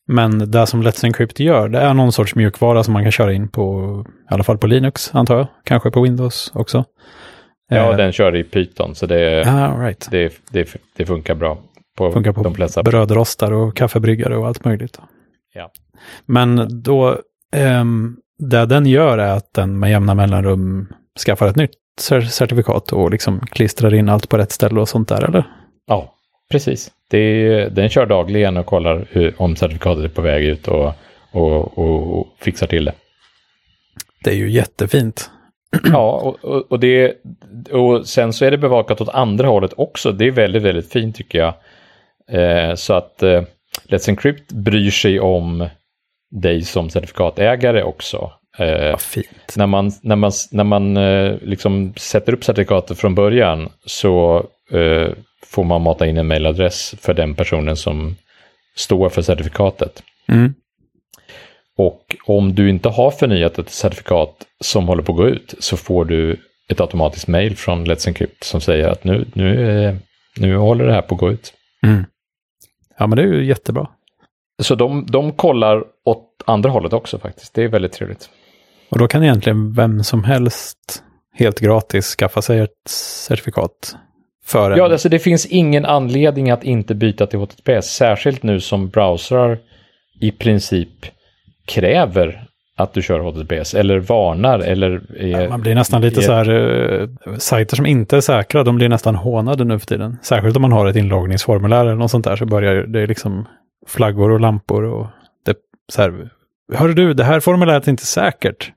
[0.08, 3.34] Men det som Let's Encrypt gör, det är någon sorts mjukvara som man kan köra
[3.34, 6.86] in på, i alla fall på Linux antar jag, kanske på Windows också.
[7.70, 10.08] Ja, Eh, den kör i Python så det, ah, right.
[10.12, 11.58] det, det, det funkar bra
[11.98, 12.84] på, Funkar på de flesta.
[12.84, 15.00] brödrostar och kaffebryggare och allt möjligt.
[15.54, 15.72] Ja.
[16.26, 17.18] Men då,
[17.56, 20.88] ehm, det den gör är att den med jämna mellanrum
[21.26, 25.10] skaffar ett nytt cer- certifikat och liksom klistrar in allt på rätt ställe och sånt
[25.10, 25.44] där, eller?
[25.88, 26.13] Ja,
[26.54, 26.92] precis.
[27.10, 30.94] Det är, den kör dagligen och kollar hur, om certifikatet är på väg ut och,
[31.32, 32.94] och, och, och fixar till det.
[34.24, 35.30] Det är ju jättefint.
[35.92, 37.14] Ja, och, och, och, det,
[37.72, 40.12] och sen så är det bevakat åt andra hållet också.
[40.12, 41.54] Det är väldigt, väldigt fint tycker jag.
[42.32, 43.44] Eh, så att eh,
[43.90, 45.68] Let's Encrypt bryr sig om
[46.42, 48.32] dig som certifikatägare också.
[48.58, 49.54] Eh, Vad fint.
[49.56, 55.10] när man, när man, när man eh, liksom sätter upp certifikatet från början så eh,
[55.46, 58.16] får man mata in en mailadress för den personen som
[58.76, 60.04] står för certifikatet.
[60.28, 60.54] Mm.
[61.78, 65.78] Och om du inte har förnyat ett certifikat som håller på att gå ut så
[65.78, 69.96] får du ett automatiskt mail från Let's Encrypt som säger att nu, nu, eh,
[70.38, 71.54] nu håller det här på att gå ut.
[71.84, 72.06] Mm.
[72.98, 73.88] Ja, men det är ju jättebra.
[74.62, 77.54] Så de, de kollar åt andra hållet också faktiskt.
[77.54, 78.30] Det är väldigt trevligt.
[78.90, 81.04] Och då kan egentligen vem som helst
[81.34, 82.88] helt gratis skaffa sig ett
[83.28, 83.96] certifikat
[84.46, 84.78] för en.
[84.78, 89.58] Ja, alltså det finns ingen anledning att inte byta till HTTPS, särskilt nu som browsrar
[90.20, 90.90] i princip
[91.68, 92.44] kräver
[92.76, 95.02] att du kör HTTPS eller varnar eller...
[95.22, 96.50] Är, Man blir nästan lite är- så här,
[97.02, 100.18] eh, sajter som inte är säkra, de blir nästan hånade nu för tiden.
[100.22, 103.48] Särskilt om man har ett inloggningsformulär eller något sånt där så börjar det är liksom
[103.88, 105.08] flaggor och lampor och
[105.46, 105.56] det
[105.92, 106.30] så här,
[106.74, 108.72] hörru du, det här formuläret är inte säkert.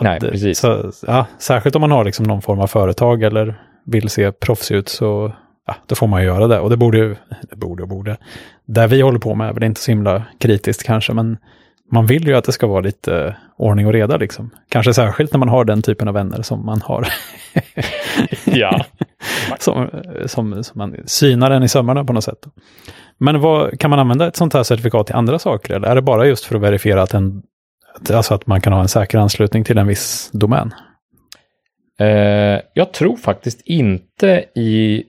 [0.00, 0.58] Nej, det, precis.
[0.58, 3.54] Så, ja, särskilt om man har liksom någon form av företag eller
[3.86, 5.32] vill se proffsig ut så
[5.66, 6.60] ja, då får man ju göra det.
[6.60, 7.16] Och det borde,
[7.50, 8.16] det borde och borde.
[8.64, 11.36] Där vi håller på med är väl inte så himla kritiskt kanske, men
[11.92, 14.50] man vill ju att det ska vara lite ordning och reda liksom.
[14.68, 17.08] Kanske särskilt när man har den typen av vänner som man har.
[18.44, 18.84] ja.
[19.58, 19.90] som,
[20.26, 22.46] som, som man synar den i sömmarna på något sätt.
[23.18, 25.74] Men vad, kan man använda ett sånt här certifikat till andra saker?
[25.74, 27.42] Eller är det bara just för att verifiera att, en,
[28.10, 30.74] alltså att man kan ha en säker anslutning till en viss domän?
[32.00, 35.04] Eh, jag tror faktiskt inte i,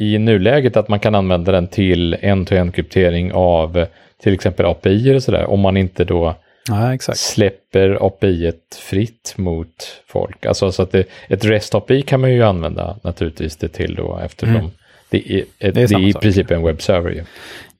[0.00, 3.86] i nuläget att man kan använda den till en-to-en kryptering av
[4.22, 5.46] till exempel API och sådär.
[5.46, 6.34] Om man inte då
[6.68, 10.46] ja, släpper API fritt mot folk.
[10.46, 14.56] Alltså så att det, ett REST-API kan man ju använda naturligtvis det till då eftersom
[14.56, 14.70] mm.
[15.10, 17.24] det är, ett, det är, det är i princip en webbserver.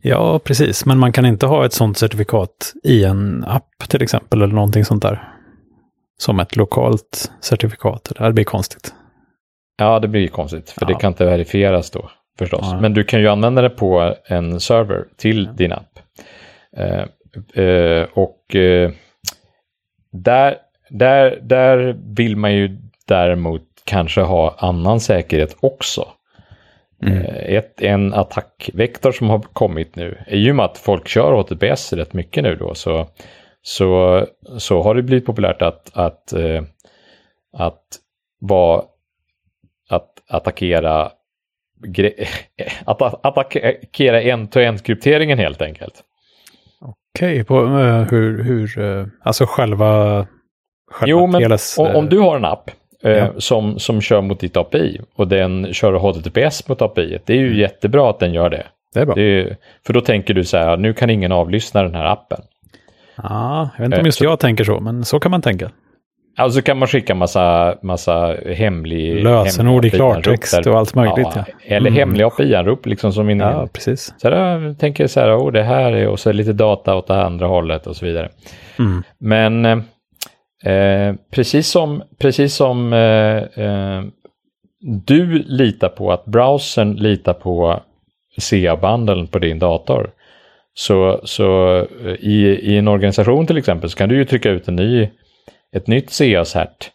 [0.07, 0.85] Ja, precis.
[0.85, 4.85] Men man kan inte ha ett sånt certifikat i en app till exempel eller någonting
[4.85, 5.34] sånt där.
[6.19, 8.13] Som ett lokalt certifikat.
[8.19, 8.95] Det blir konstigt.
[9.77, 10.71] Ja, det blir konstigt.
[10.71, 10.89] För ja.
[10.89, 12.61] det kan inte verifieras då förstås.
[12.63, 12.81] Ja.
[12.81, 15.99] Men du kan ju använda det på en server till din app.
[16.77, 18.91] Eh, eh, och eh,
[20.13, 20.57] där,
[20.91, 26.09] där, där vill man ju däremot kanske ha annan säkerhet också.
[27.03, 27.25] Mm.
[27.29, 32.13] Ett, en attackvektor som har kommit nu är ju med att folk kör HTTPS rätt
[32.13, 33.07] mycket nu då så,
[33.67, 34.27] så,
[34.59, 36.33] så har det blivit populärt att, att,
[37.57, 37.83] att,
[38.41, 38.83] vara,
[39.91, 41.11] att attackera
[42.85, 45.95] att attackera en-to-en-krypteringen helt enkelt.
[47.15, 50.27] Okej, på uh, hur, hur uh, alltså själva,
[50.91, 53.33] själva Jo, men TLS, om, om, du har en app ja.
[53.39, 57.47] som, som kör mot ditt API och den kör HTTPS mot API, det är ju
[57.47, 57.59] mm.
[57.59, 58.67] jättebra att den gör det.
[58.95, 59.15] Det är bra.
[59.15, 62.41] Det är, för då tänker du så här, nu kan ingen avlyssna den här appen.
[63.17, 65.71] Ja, jag vet inte om just jag tänker så, men så kan man tänka.
[66.37, 69.23] Alltså kan man skicka massa, massa hemlig...
[69.23, 71.29] Lösenord i klartext och allt möjligt.
[71.35, 71.77] Ja, ja.
[71.77, 71.99] Eller mm.
[71.99, 74.15] hemliga API-anrop liksom som in, Ja, precis.
[74.19, 77.25] Så jag tänker så här, oh, det här är och så lite data åt det
[77.25, 78.29] andra hållet och så vidare.
[78.79, 79.03] Mm.
[79.19, 79.65] Men
[80.65, 84.03] eh, precis som, precis som eh, eh,
[84.81, 87.81] du litar på att browsern litar på
[88.41, 90.11] CA-bandeln på din dator.
[90.75, 94.69] Så, så eh, i, i en organisation till exempel så kan du ju trycka ut
[94.69, 95.09] en ny
[95.77, 96.91] ett nytt CA-cert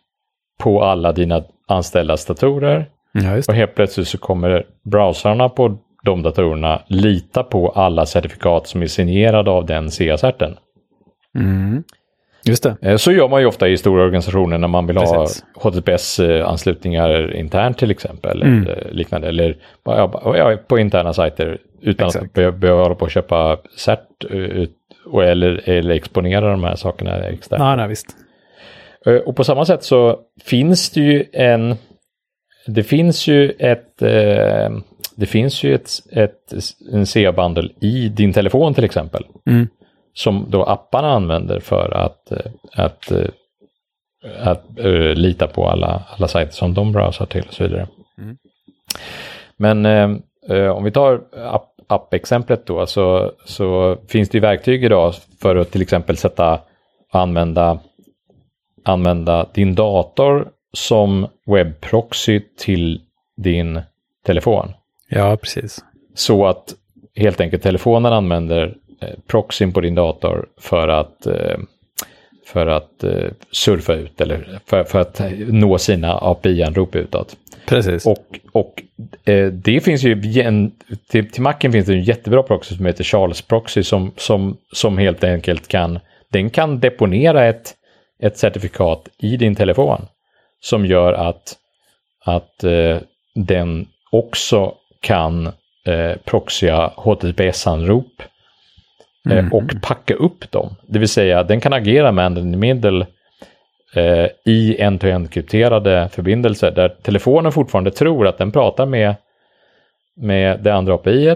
[0.60, 2.86] på alla dina anställdas datorer.
[3.12, 8.82] Ja, och helt plötsligt så kommer browsarna på de datorerna lita på alla certifikat som
[8.82, 10.58] är signerade av den CA-certen.
[11.36, 11.84] Mm.
[12.49, 12.77] Just det.
[12.81, 15.43] Eh, så gör man ju ofta i stora organisationer när man vill Precis.
[15.55, 18.41] ha HTTPS-anslutningar internt till exempel.
[18.41, 18.63] Mm.
[18.63, 19.27] Eller liknande.
[19.27, 22.38] Eller ja, på interna sajter utan Exakt.
[22.38, 24.75] att behöva hålla på och köpa cert ut,
[25.23, 27.63] eller, eller exponera de här sakerna externt.
[27.63, 28.15] Nej, nej, visst.
[29.05, 31.75] Eh, och på samma sätt så finns det ju en
[32.65, 34.69] det finns ju ett eh,
[35.15, 36.53] det finns ju ett, ett
[36.91, 39.25] en CA-bundle i din telefon till exempel.
[39.45, 39.67] Mm.
[40.13, 43.12] Som då apparna använder för att, eh, att,
[44.39, 47.88] att, uh, lita på alla, alla sajter som de browsar till och så vidare.
[48.17, 48.38] Mm.
[49.58, 49.86] Men
[50.50, 55.56] uh, om vi tar app, app-exemplet då så, så finns det ju verktyg idag för
[55.56, 56.62] att till exempel sätta
[57.12, 57.80] använda
[58.84, 63.02] använda din dator som webbproxy till
[63.38, 63.82] din
[64.26, 64.74] telefon.
[65.10, 65.80] Ja, precis.
[66.13, 66.74] Så att
[67.15, 68.74] helt enkelt telefonen använder eh,
[69.27, 71.57] proxyn på din dator för att, eh,
[72.45, 77.35] för att eh, surfa ut eller för, för att nå sina API-anrop utåt.
[77.65, 78.05] Precis.
[78.05, 78.83] Och, och
[79.25, 80.21] eh, det finns ju,
[81.07, 84.97] till, till Macen finns det en jättebra proxy som heter Charles Proxy som, som, som
[84.97, 85.99] helt enkelt kan,
[86.31, 87.75] den kan deponera ett
[88.19, 90.05] ett certifikat i din telefon
[90.62, 91.55] som gör att,
[92.25, 92.97] att eh,
[93.35, 95.47] den också kan
[95.85, 98.25] eh, proxya HTTPS-anrop eh,
[99.29, 99.53] mm.
[99.53, 100.75] och packa upp dem.
[100.88, 103.08] Det vill säga den kan agera med middle
[103.95, 109.15] eh, i en-to-en krypterade förbindelser där telefonen fortfarande tror att den pratar med,
[110.15, 111.36] med det andra API.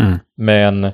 [0.00, 0.18] Mm.
[0.36, 0.92] Men,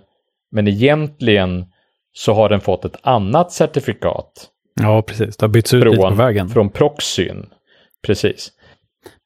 [0.50, 1.66] men egentligen
[2.12, 5.36] så har den fått ett annat certifikat Ja, precis.
[5.36, 6.48] Det har bytts ut från, lite på vägen.
[6.48, 7.46] Från proxyn.
[8.06, 8.52] Precis.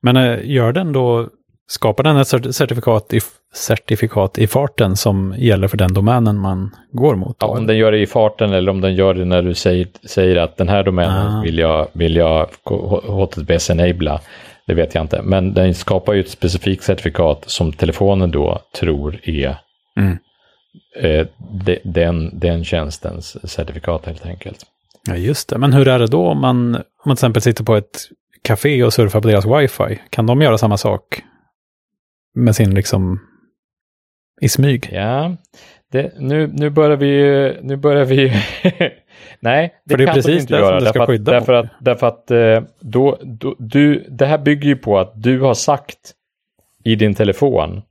[0.03, 1.29] Men äh, gör den då,
[1.67, 3.21] skapar den ett certifikat i,
[3.55, 7.37] certifikat i farten som gäller för den domänen man går mot?
[7.41, 9.89] Ja, om den gör det i farten eller om den gör det när du säger,
[10.05, 11.43] säger att den här domänen ah.
[11.43, 12.49] vill jag, vill jag
[13.07, 14.21] HTTPS enabla.
[14.67, 15.23] Det vet jag inte.
[15.23, 19.57] Men den skapar ju ett specifikt certifikat som telefonen då tror är
[19.97, 20.19] mm.
[20.97, 24.59] eh, de, den, den tjänstens certifikat helt enkelt.
[25.09, 25.59] Ja, just det.
[25.59, 27.99] Men hur är det då om man, om man till exempel sitter på ett
[28.43, 30.01] café och surfar på deras wifi?
[30.11, 31.23] Kan de göra samma sak?
[32.37, 33.21] Med sin liksom
[34.41, 34.89] i smyg.
[34.93, 35.37] Ja,
[35.93, 38.33] det, nu, nu börjar vi ju, nu börjar vi ju
[39.41, 40.81] Nej, det, För det är kan precis inte det som göra.
[40.81, 44.77] ska därför att, därför att, därför att eh, då, då, du, det här bygger ju
[44.77, 46.13] på att du har sagt
[46.85, 47.83] i din telefon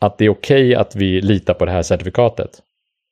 [0.00, 2.50] att det är okej att vi litar på det här certifikatet.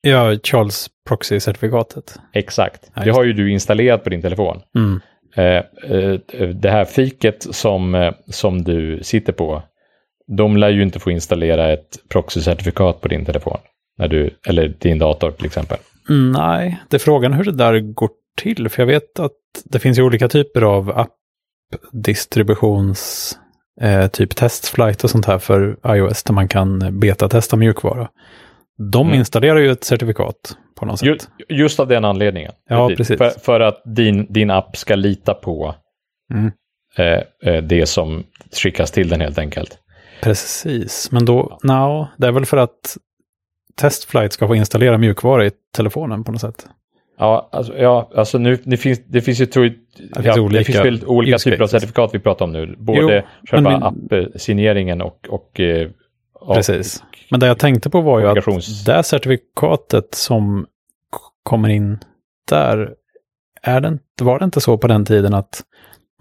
[0.00, 2.18] Ja, Charles Proxy-certifikatet.
[2.32, 2.90] Exakt.
[2.94, 4.62] Ja, det har ju du installerat på din telefon.
[4.76, 5.00] Mm.
[5.36, 9.62] Eh, eh, det här fiket som, eh, som du sitter på,
[10.36, 13.58] de lär ju inte få installera ett proxy-certifikat på din telefon.
[13.98, 15.78] När du, eller din dator till exempel.
[16.08, 18.68] Mm, Nej, det är frågan hur det där går till.
[18.68, 19.32] För jag vet att
[19.64, 20.90] det finns ju olika typer av
[21.92, 23.32] app-distributions,
[23.80, 28.08] eh, typ testflight och sånt här för iOS där man kan betatesta mjukvara.
[28.92, 29.18] De Mm.
[29.18, 31.28] installerar ju ett certifikat på något sätt.
[31.48, 32.52] Just, av den anledningen.
[32.68, 33.18] Ja, precis.
[33.18, 35.74] För, för att din, din app ska lita på
[36.34, 36.50] Mm.
[36.96, 38.24] eh, eh, det som
[38.62, 39.78] skickas till den helt enkelt.
[40.22, 42.96] Precis, men då, no, det är väl för att
[43.76, 46.66] testflight ska få installera mjukvara i telefonen på något sätt.
[47.18, 50.64] Ja, alltså, ja, alltså nu, det, finns, det finns ju tror, finns ja, det olika
[50.64, 52.76] finns väl olika typer av certifikat vi pratar om nu.
[52.78, 55.88] Både Jo, själva men app-signeringen och, och eh,
[56.40, 57.02] ja, Precis.
[57.30, 60.66] Men det jag tänkte på var ju att det certifikatet som
[61.42, 61.98] kommer in
[62.48, 62.94] där,
[63.62, 65.62] är det var det inte så på den tiden att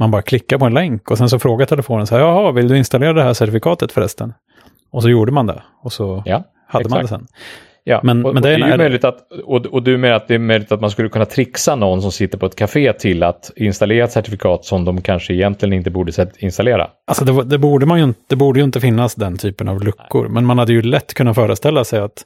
[0.01, 2.67] man bara klickar på en länk och sen så frågar telefonen så här, jaha, vill
[2.67, 4.33] du installera det här certifikatet förresten?
[4.91, 7.21] Och så gjorde man det och så Ja, hade man det exakt.
[7.21, 7.27] sen.
[7.83, 9.97] Ja, Men- och, men och det det är är ju möjligt att, och, och du
[9.97, 12.55] menar att det är möjligt att man skulle kunna trixa någon som sitter på ett
[12.55, 16.87] café till att installera ett certifikat som de kanske egentligen inte borde installera.
[17.07, 20.27] Alltså det, det, borde man ju, det borde ju inte finnas den typen av luckor.
[20.27, 22.23] Men man hade ju lätt kunnat föreställa sig att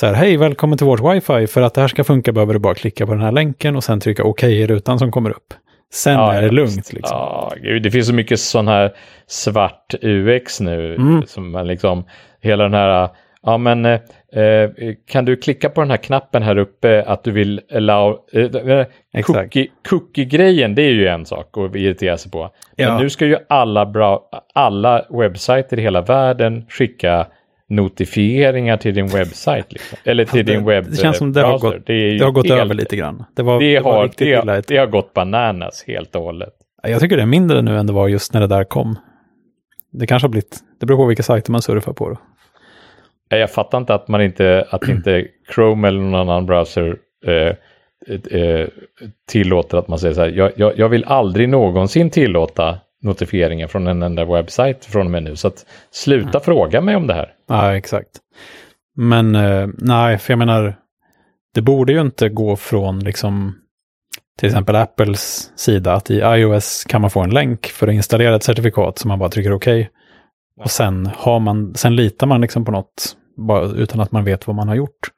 [0.00, 1.46] så här, hej, välkommen till vårt wifi.
[1.46, 3.84] För att det här ska funka behöver du bara klicka på den här länken och
[3.84, 5.54] sen trycka OK i rutan som kommer upp.
[5.92, 7.16] Sen Ja, är det lugnt liksom.
[7.16, 8.92] Ja, gud, det finns så mycket sån här
[9.26, 10.94] svart UX nu.
[10.94, 11.22] Mm.
[11.26, 12.04] Som man liksom,
[12.40, 13.08] hela den här,
[13.42, 14.00] ja men eh,
[14.32, 14.70] eh,
[15.10, 19.22] kan du klicka på den här knappen här uppe att du vill allow, eh, eh,
[19.22, 22.50] cookie, cookie-grejen det är ju en sak att irritera sig på.
[22.76, 22.88] Ja.
[22.88, 27.26] Men nu ska ju alla, bra, alla webbsajter i hela världen skicka
[27.68, 29.72] notifieringar till din webbsajt.
[29.72, 29.98] Liksom.
[30.04, 30.90] Eller till det- din webbbrowser.
[30.90, 33.24] det känns som det har gått- det, Det har gått helt- över lite grann.
[33.36, 36.52] Det var, Det, var har, det, ett- det har gått bananas helt och hållet.
[36.82, 38.96] Jag tycker det är mindre nu än det var just när det där kom.
[39.92, 42.08] Det kanske har blivit, det beror på vilka sajter man surfar på.
[42.08, 42.16] Då.
[43.36, 46.96] Jag fattar inte att man inte, att inte Chrome eller någon annan browser
[47.26, 47.54] eh,
[48.40, 48.66] eh,
[49.30, 50.28] tillåter att man säger så här.
[50.28, 55.22] Jag, jag, jag vill aldrig någonsin tillåta notifieringar från en enda webbsajt från och med
[55.22, 55.36] nu.
[55.36, 57.32] Så att sluta fråga mig om det här.
[57.48, 58.10] Ja, exakt.
[58.96, 60.74] Men eh, nej, för jag menar,
[61.54, 63.54] det borde ju inte gå från liksom
[64.38, 68.36] till exempel Apples sida att i iOS kan man få en länk för att installera
[68.36, 69.68] ett certifikat som man bara trycker OK.
[70.60, 74.46] Och sen, har man, sen litar man liksom på något bara utan att man vet
[74.46, 75.08] vad man har gjort.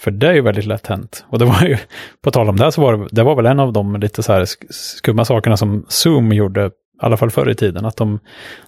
[0.00, 1.24] För det är ju väldigt lätt hänt.
[1.28, 1.76] Och det var ju,
[2.24, 4.32] på tal om det, så var det, det var väl en av de lite så
[4.32, 6.70] här sk- skumma sakerna som Zoom gjorde,
[7.02, 7.84] i alla fall förr i tiden.
[7.84, 8.18] Att de,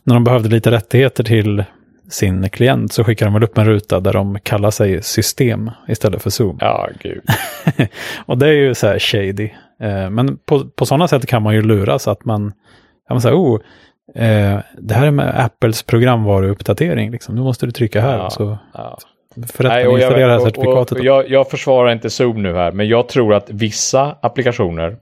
[0.05, 1.64] när de behövde lite rättigheter till
[2.11, 6.22] sin klient så skickar de väl upp en ruta där de kallar sig system istället
[6.22, 6.57] för Zoom.
[6.61, 7.22] Ja, gud.
[8.26, 9.51] och det är ju så här shady.
[9.80, 12.53] Eh, men på, på sådana sätt kan man ju luras att man,
[13.09, 13.61] ja, man säger, oh,
[14.14, 17.35] eh, det här är med Apples programvaruuppdatering, liksom.
[17.35, 18.18] nu måste du trycka här.
[18.18, 18.99] Ja, så ja.
[19.53, 20.99] för att Nej, och jag, installerar det här och- certifikatet.
[20.99, 24.97] och jag, jag försvarar inte Zoom nu här, men jag tror att vissa applikationer,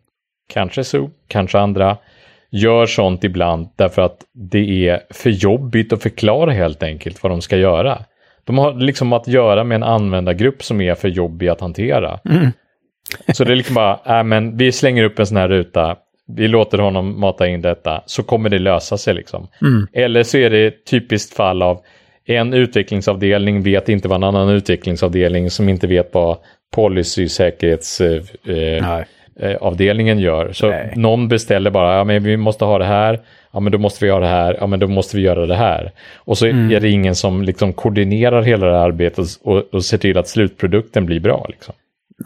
[0.52, 1.96] kanske Zoom, kanske andra,
[2.50, 7.40] gör sånt ibland därför att det är för jobbigt att förklara helt enkelt vad de
[7.40, 7.98] ska göra.
[8.44, 12.20] De har liksom att göra med en användargrupp som är för jobbig att hantera.
[12.24, 12.50] Mm.
[13.32, 15.96] Så det är liksom bara, äh, men vi slänger upp en sån här ruta,
[16.36, 19.48] vi låter honom mata in detta, så kommer det lösa sig liksom.
[19.62, 19.86] Mm.
[19.92, 21.80] Eller så är det ett typiskt fall av
[22.24, 26.38] en utvecklingsavdelning vet inte vad en annan utvecklingsavdelning som inte vet vad
[26.74, 29.04] policy säkerhetsavdelningen eh, Nej.
[29.40, 30.52] Eh, avdelningen gör.
[30.52, 30.92] Så Nej.
[30.96, 33.20] någon beställer bara, ja men vi måste ha det här,
[33.52, 35.56] ja men då måste vi ha det här, ja men då måste vi göra det
[35.56, 35.92] här.
[36.16, 36.70] Och så Mm.
[36.76, 40.28] är det ingen som liksom koordinerar hela det här arbetet och, och ser till att
[40.28, 41.46] slutprodukten blir bra.
[41.48, 41.74] Liksom.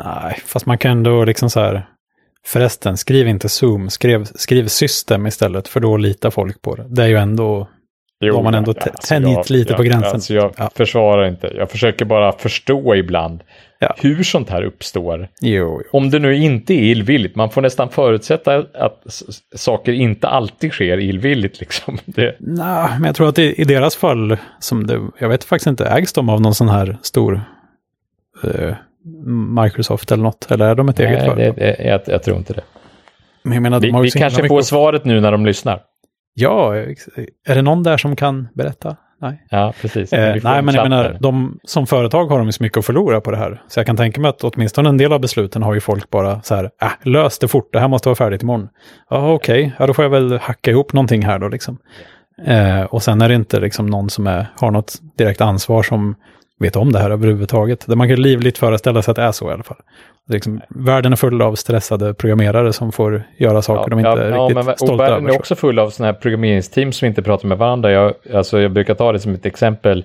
[0.05, 1.87] Nej, fast man kan ändå liksom så här,
[2.47, 6.85] förresten, skriv inte Zoom, skriv, skriv system istället, för då litar folk på det.
[6.89, 7.69] Det är ju ändå,
[8.21, 10.13] Då har man ändå t- tänjt lite på gränsen.
[10.15, 10.71] Alltså jag Ja.
[10.77, 13.43] försvarar inte, jag försöker bara förstå ibland
[13.89, 13.95] Ja.
[13.99, 15.29] hur sånt här uppstår.
[15.41, 15.99] jo, jo.
[15.99, 19.03] Om det nu inte är illvilligt, man får nästan förutsätta att
[19.55, 21.61] saker inte alltid sker illvilligt.
[21.61, 21.99] Liksom.
[22.05, 25.67] Det, Nej, men jag tror att i, i deras fall, som det, jag vet faktiskt
[25.67, 27.41] inte, ägs de av någon sån här stor
[28.45, 28.75] eh,
[29.63, 30.51] Microsoft eller något?
[30.51, 31.57] Eller är de ett eget nej, det, företag?
[31.57, 32.63] det, jag, jag tror inte det.
[33.43, 35.81] Men menar, Vi, de vi kanske mycket får att- svaret nu när de lyssnar.
[36.35, 36.77] Ja,
[37.47, 38.97] är det någon där som kan berätta?
[39.25, 39.43] Nej.
[39.51, 40.13] Ja, precis.
[40.13, 42.63] Eh, Vi får nej, en men jag menar, de, som företag har de ju så
[42.63, 43.63] mycket att förlora på det här.
[43.69, 46.43] Så jag kan tänka mig att åtminstone en del av besluten har ju folk bara
[46.43, 48.69] så här, äh, lös det fort, det här måste vara färdigt imorgon.
[49.11, 51.79] Ja, okej, ja, då får jag väl hacka ihop någonting här då liksom.
[52.47, 56.15] Eh, och sen är det inte liksom någon som är, har något direkt ansvar som
[56.61, 57.85] vet om det här överhuvudtaget.
[57.87, 59.77] Det man kan livligt föreställa sig att det är så i alla fall.
[60.29, 64.65] Liksom, världen är full av stressade programmerare som får göra saker de inte är riktigt
[64.67, 65.29] men, stolta och världen över.
[65.29, 65.39] är så.
[65.39, 67.91] också full av sådana här programmeringsteam som inte pratar med varandra.
[67.93, 70.05] Jag, alltså, jag brukar ta det som ett exempel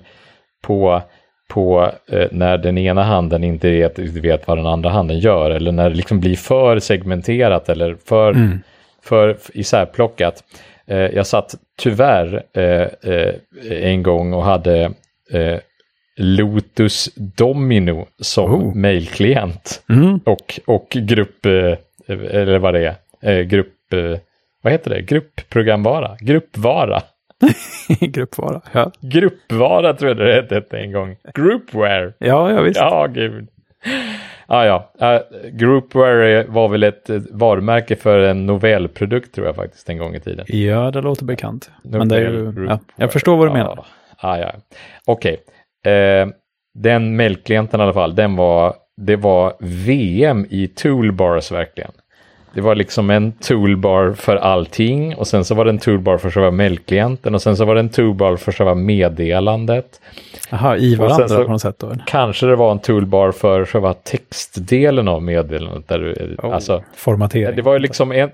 [0.62, 1.02] på,
[1.50, 5.50] på eh, när den ena handen inte vet, vet vad den andra handen gör.
[5.50, 8.58] Eller när det liksom blir för segmenterat eller för, Mm.
[9.02, 10.44] för isärplockat.
[10.86, 13.34] Eh, jag satt tyvärr eh, eh,
[13.82, 14.80] en gång och hade
[15.32, 15.56] eh,
[16.22, 18.74] Lotus Domino som Oh.
[18.76, 20.20] mailklient Mm.
[20.26, 21.74] och, och grupp, eh,
[22.06, 24.18] eller vad det är, eh, grupp, eh,
[24.62, 27.02] vad heter det, gruppprogramvara, gruppvara.
[28.00, 28.60] Gruppvara.
[28.72, 30.16] Ja, Gruppvara tror jag
[30.50, 31.16] det hette en gång.
[31.34, 32.12] Groupware.
[32.18, 32.80] ja, ja visst.
[32.80, 33.48] Ja, gud.
[34.46, 39.98] Ah, ja, uh, Groupware var väl ett varumärke för en novellprodukt tror jag faktiskt en
[39.98, 40.44] gång i tiden.
[40.48, 41.70] Ja, det låter bekant.
[41.82, 43.86] Men det är ju, Novell, ja, jag förstår vad du menar.
[44.16, 44.52] Ah, ja.
[45.04, 45.36] Okej.
[45.86, 46.28] Eh,
[46.74, 51.92] den mailklienten i alla fall, den var, det var VM i toolbars verkligen.
[52.54, 56.30] Det var liksom en toolbar för allting och sen så var det en toolbar för
[56.30, 60.00] själva mailklienten och sen så var det en toolbar för själva meddelandet.
[60.50, 61.94] Jaha, i varandra så- på något sätt då?
[62.06, 65.88] Kanske det var en toolbar för själva textdelen av meddelandet.
[65.88, 67.56] Där du, Oh, alltså, Formatering.
[67.56, 68.30] det var ju liksom en,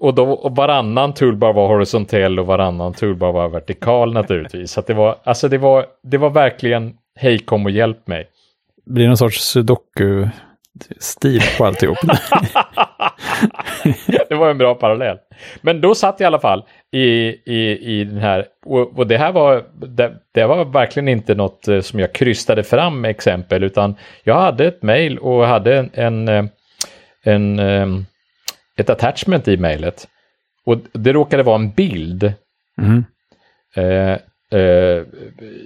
[0.00, 4.70] och, då, och varannan toolbar var horisontell och varannan toolbar var vertikal naturligtvis.
[4.72, 8.26] Så det var, alltså det var, det var verkligen hej kom och hjälp mig.
[8.86, 9.56] Blir det någon sorts
[10.80, 11.98] sudoku-stil på alltihop?
[14.28, 15.18] det var en bra parallell.
[15.60, 17.06] Men då satt jag i alla fall i,
[17.54, 21.68] i, i den här, och, och det här var, det, det var verkligen inte något
[21.68, 23.94] eh, som jag krystade fram med exempel, utan
[24.24, 26.44] jag hade ett mail och hade en, en, eh,
[27.24, 27.86] en, eh,
[28.76, 30.08] ett attachment i mejlet.
[30.66, 32.32] Och det råkade vara en bild
[32.78, 33.04] Mm.
[33.74, 34.18] eh,
[34.54, 35.02] Eh,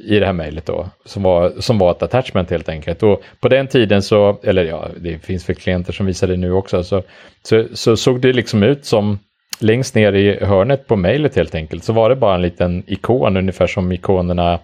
[0.04, 3.02] i det här mejlet då, som var, som var ett attachment helt enkelt.
[3.02, 6.52] Och på den tiden så, eller ja, det finns väl klienter som visar det nu
[6.52, 7.02] också, så,
[7.42, 9.18] så, så såg det liksom ut som
[9.60, 13.36] längst ner i hörnet på mejlet helt enkelt, så var det bara en liten ikon,
[13.36, 14.58] ungefär som ikonerna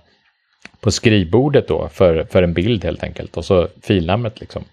[0.80, 4.64] på skrivbordet då, för, för en bild helt enkelt, och så filnamnet liksom.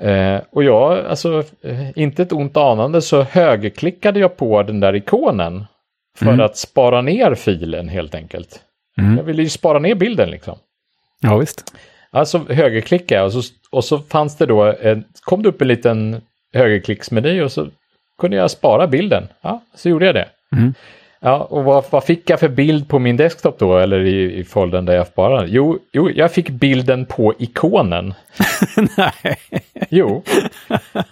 [0.00, 4.94] Eh, och jag, alltså, eh, inte ett ont anande så högerklickade jag på den där
[4.94, 5.64] ikonen
[6.18, 6.40] för Mm.
[6.40, 8.60] att spara ner filen helt enkelt.
[8.98, 9.16] Mm.
[9.16, 10.58] Jag ville ju spara ner bilden liksom.
[11.20, 11.74] Ja, visst.
[12.10, 15.68] Alltså högerklickade jag och så, och så fanns det då, en, kom det upp en
[15.68, 16.20] liten
[16.52, 17.68] högerklicksmeny och så
[18.18, 19.28] kunde jag spara bilden.
[19.40, 20.28] Ja, så gjorde jag det.
[20.52, 20.74] Mm.
[21.26, 24.44] Ja, och vad, vad fick jag för bild på min desktop då, eller i, i
[24.44, 25.46] foldern där jag sparade?
[25.48, 28.14] Jo, jo, jag fick bilden på ikonen.
[28.96, 29.36] Nej.
[29.90, 30.22] Jo,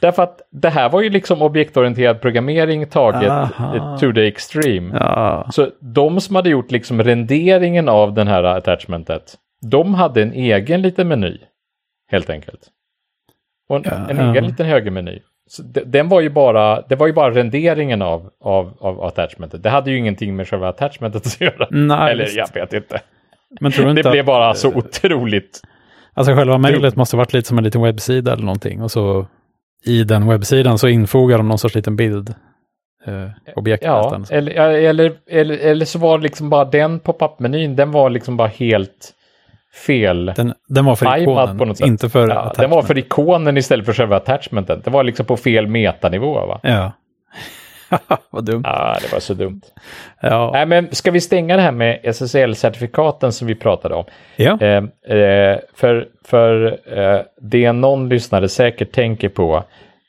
[0.00, 3.98] därför att det här var ju liksom objektorienterad programmering taget Aha.
[4.00, 4.98] to the extreme.
[4.98, 5.48] Ja.
[5.52, 9.34] Så de som hade gjort liksom renderingen av den här attachmentet,
[9.70, 11.38] de hade en egen liten meny,
[12.10, 12.60] helt enkelt.
[13.68, 14.30] Och en, Ja, en ja.
[14.30, 15.18] egen liten högermeny.
[15.86, 19.62] Den var ju bara, det var ju bara renderingen av, av, av attachmentet.
[19.62, 21.66] Det hade ju ingenting med själva attachmentet att göra.
[21.70, 22.36] Nej, Eller visst.
[22.36, 23.00] jag vet inte.
[23.60, 25.60] Men tror inte Det blev bara så otroligt.
[26.14, 28.82] Alltså själva mejlet måste varit lite som en liten webbsida eller någonting.
[28.82, 29.26] Och så
[29.86, 32.34] i den webbsidan så infogar de någon sorts liten bild.
[33.06, 34.38] Eh, objekt Ja, nästan.
[34.38, 38.48] eller, eller, eller, eller så var det liksom bara den pop-up-menyn, den var liksom bara
[38.48, 39.12] helt
[39.74, 40.32] fel.
[40.36, 41.86] Den, den var för ikonen, på något sätt.
[41.86, 44.80] inte för Ja, den var för ikonen istället för själva attachmenten.
[44.84, 46.60] Det var liksom på fel metanivå va?
[46.62, 46.92] Ja.
[48.30, 48.62] Vad dumt.
[48.64, 49.60] Ja, det var så dumt.
[50.20, 50.50] Ja.
[50.52, 54.04] Nej, men ska vi stänga det här med SSL-certifikaten som vi pratade om?
[54.36, 54.58] ja.
[54.60, 59.64] Eh, eh, för för eh, det någon lyssnare säkert tänker på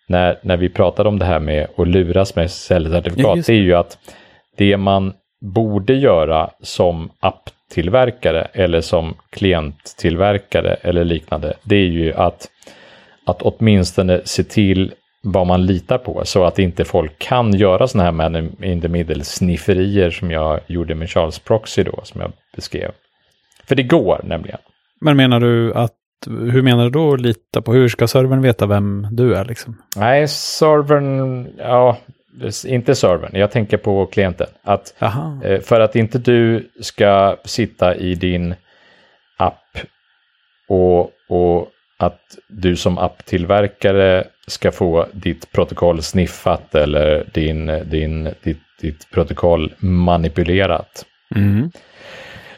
[0.07, 3.53] när, när vi pratade om det här med att luras med Ja, SSL-certifikat, just det
[3.53, 3.97] är ju att
[4.57, 12.47] det man borde göra som apptillverkare eller som klienttillverkare eller liknande, det är ju att,
[13.25, 18.03] att åtminstone se till vad man litar på så att inte folk kan göra sådana
[18.03, 22.31] här man in the middle snifferier som jag gjorde med Charles Proxy då, som jag
[22.55, 22.91] beskrev.
[23.65, 24.59] För det går nämligen.
[25.01, 25.93] Men menar du att,
[26.27, 29.81] hur menar du då lita på, hur ska servern veta vem du är liksom?
[29.95, 31.97] Nej, servern, ja,
[32.65, 34.47] inte servern, jag tänker på klienten.
[34.63, 35.39] Att Jaha.
[35.43, 38.55] eh, för att inte du ska sitta i din
[39.37, 39.77] app
[40.67, 41.67] och, och
[41.97, 49.73] att du som apptillverkare ska få ditt protokoll sniffat eller din, din, ditt, ditt protokoll
[49.79, 51.05] manipulerat.
[51.35, 51.71] Mm.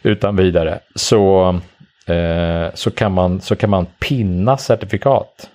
[0.04, 1.50] utan vidare så,
[2.08, 5.50] eh, så, kan man, så kan man pinna certifikat.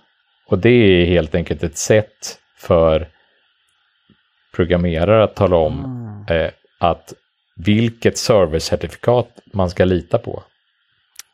[0.47, 3.09] Och det är helt enkelt ett sätt för
[4.57, 5.85] programmerare att tala om
[6.31, 7.15] eh, att
[7.57, 10.43] vilket servercertifikat man ska lita på.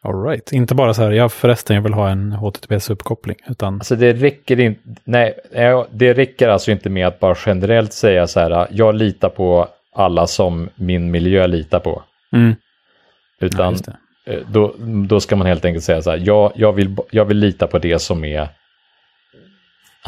[0.02, 0.52] All right.
[0.52, 3.74] Inte bara så här, ja förresten jag vill ha en HTTPS-uppkoppling, utan...
[3.74, 5.34] Alltså det räcker inte, nej,
[5.90, 10.26] det räcker alltså inte med att bara generellt säga så här, jag litar på alla
[10.26, 12.02] som min miljö litar på.
[12.32, 12.54] Mm.
[13.40, 13.76] Utan
[14.24, 14.74] ja, då,
[15.08, 17.78] då ska man helt enkelt säga så här, jag, jag, vill, jag vill lita på
[17.78, 18.48] det som är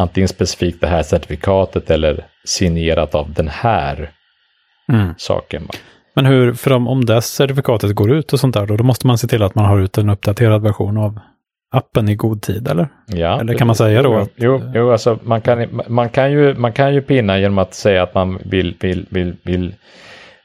[0.00, 4.10] antingen specifikt det här certifikatet eller signerat av den här
[4.92, 5.14] mm.
[5.16, 5.68] saken.
[6.14, 9.06] Men hur, för om, om det certifikatet går ut och sånt där, då, då måste
[9.06, 11.20] man se till att man har ut en uppdaterad version av
[11.70, 12.88] appen i god tid, eller?
[13.06, 13.40] Ja.
[13.40, 14.16] Eller kan man säga då?
[14.16, 17.74] Att, jo, jo alltså man kan, man, kan ju, man kan ju pinna genom att
[17.74, 19.74] säga att man vill, vill, vill, vill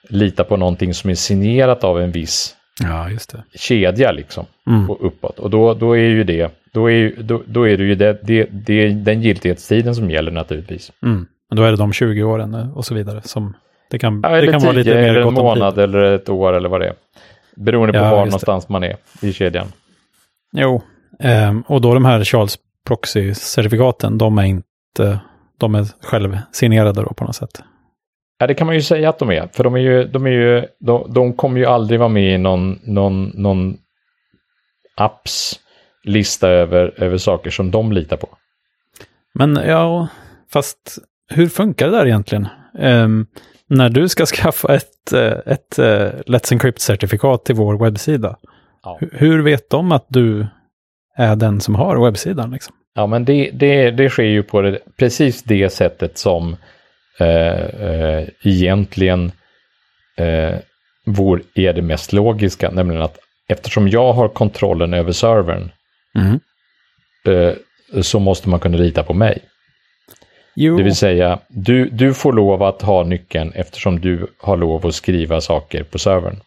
[0.09, 3.09] lita på någonting som är signerat av en viss ja,
[3.55, 4.45] kedja liksom.
[4.67, 4.89] Mm.
[4.89, 5.39] Och uppåt.
[5.39, 8.47] Och då, då är ju det, då är, då, då är det ju det, det,
[8.51, 10.91] det, den giltighetstiden som gäller naturligtvis.
[11.03, 11.25] Mm.
[11.49, 13.53] Men då är det de 20 åren och så vidare som
[13.89, 16.69] det kan, ja, det kan vara lite mer eller en månad eller ett år eller
[16.69, 16.93] vad det är.
[17.55, 19.67] Beroende på ja, var någonstans man är i kedjan.
[20.51, 20.81] Jo,
[21.19, 22.57] ehm, och då de här Charles
[22.89, 25.19] Proxy-certifikaten, de är inte,
[25.57, 27.63] de är självsignerade då på något sätt.
[28.39, 30.31] Ja, det kan man ju säga att de är, för de är ju, de är
[30.31, 33.77] ju, de, de kommer ju aldrig vara med i någon, någon, någon
[34.95, 35.59] apps
[36.03, 38.29] lista över, över saker som de litar på.
[39.33, 40.07] Men ja,
[40.53, 40.97] fast
[41.29, 42.47] hur funkar det där egentligen?
[42.79, 43.27] Um,
[43.67, 48.37] när du ska skaffa ett, eh, ett, eh, Let's Encrypt-certifikat till vår webbsida,
[48.83, 48.99] ja.
[49.11, 50.47] hur vet de att du
[51.17, 52.51] är den som har webbsidan?
[52.51, 52.75] Liksom?
[52.95, 56.55] Ja, men det, det, det sker ju på det, precis det sättet som
[57.19, 59.31] eh, eh, egentligen
[60.17, 60.55] eh,
[61.05, 65.71] vår, är det mest logiska, nämligen att eftersom jag har kontrollen över servern
[66.17, 66.39] mm.
[67.27, 67.53] eh,
[68.01, 69.43] så måste man kunna lita på mig.
[70.55, 70.77] Jo.
[70.77, 74.95] Det vill säga, du, du får lov att ha nyckeln eftersom du har lov att
[74.95, 76.39] skriva saker på servern.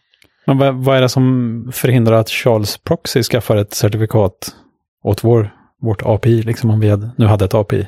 [0.45, 4.55] Men vad, vad är det som förhindrar att Charles Proxy skaffar ett certifikat
[5.03, 7.87] åt vår, vårt API, liksom om vi hade, nu hade ett API?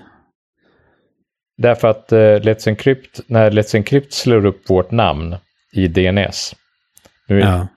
[1.58, 5.36] Därför att uh, Let's Encrypt, när Let's Encrypt slår upp vårt namn
[5.74, 6.56] i DNS,
[7.28, 7.68] nu, ja.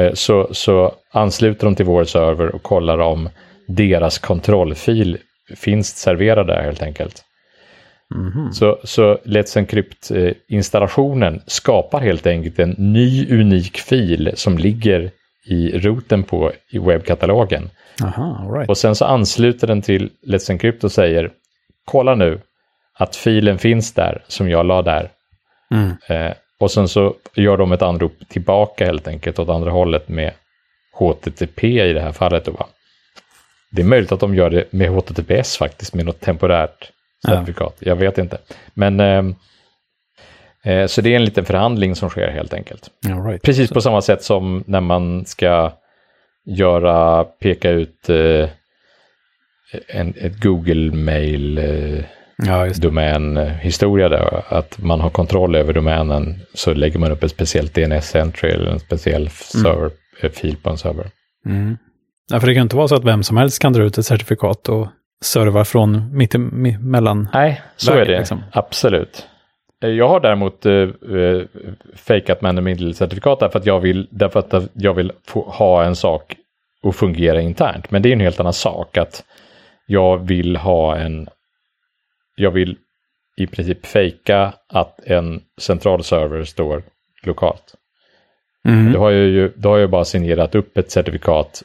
[0.00, 3.28] Uh, så, så ansluter de till vår server och kollar om
[3.68, 5.18] deras kontrollfil
[5.56, 7.24] finns serverad där helt enkelt.
[8.14, 8.52] Mm.
[8.52, 15.10] Så, så Let's Encrypt-installationen skapar helt enkelt en ny unik fil som ligger
[15.46, 17.70] i roten på i webbkatalogen.
[18.02, 18.68] Aha, right.
[18.68, 21.30] Och sen så ansluter den till Let's Encrypt och säger
[21.84, 22.40] kolla nu
[22.98, 25.10] att filen finns där som jag la där.
[25.70, 25.90] Mm.
[26.08, 26.32] Eh,
[26.62, 30.32] och sen så gör de ett anrop tillbaka helt enkelt åt andra hållet med
[30.92, 32.44] HTTP i det här fallet.
[32.44, 32.66] Då, va?
[33.70, 36.90] Det är möjligt att de gör det med HTTPS faktiskt, med något temporärt
[37.26, 37.76] certifikat.
[37.78, 37.88] Ja.
[37.88, 38.38] Jag vet inte.
[38.74, 39.34] Men ehm,
[40.64, 42.90] eh, så det är en liten förhandling som sker helt enkelt.
[43.26, 43.42] Right.
[43.42, 45.72] Precis på samma sätt som när man ska
[46.44, 48.48] göra, peka ut eh,
[49.88, 52.04] en, ett Google-mail eh,
[52.46, 57.76] ja, domänhistoria där, att man har kontroll över domänen så lägger man upp ett speciellt
[57.76, 60.56] DNS-entry eller en speciell mm.
[60.62, 61.06] på en server.
[61.46, 61.76] Mm.
[62.30, 64.06] Ja, för det kan inte vara så att vem som helst kan dra ut ett
[64.06, 64.88] certifikat och
[65.22, 67.28] serva från mitt emellan.
[67.34, 68.18] Nej, så vägen, är det.
[68.18, 68.42] Liksom.
[68.52, 69.28] Absolut.
[69.80, 71.42] Jag har däremot uh, uh,
[71.94, 75.96] fejkat man in middle-certifikat därför att jag vill, därför att jag vill få, ha en
[75.96, 76.36] sak
[76.82, 77.90] och fungera internt.
[77.90, 79.24] Men det är en helt annan sak att
[79.86, 81.28] jag vill ha en,
[82.42, 82.76] jag vill
[83.36, 86.82] i princip fejka att en central server står
[87.22, 87.74] lokalt.
[88.68, 88.92] Mm.
[88.92, 91.62] Då, har jag ju, då har jag bara signerat upp ett certifikat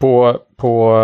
[0.00, 0.96] på, på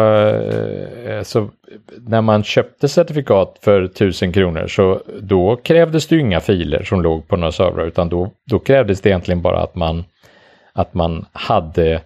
[1.06, 1.50] eh, så
[1.96, 7.28] när man köpte certifikat för 1000 kronor så då krävdes det inga filer som låg
[7.28, 10.04] på några servrar utan då, då krävdes det egentligen bara att man,
[10.72, 12.00] att man hade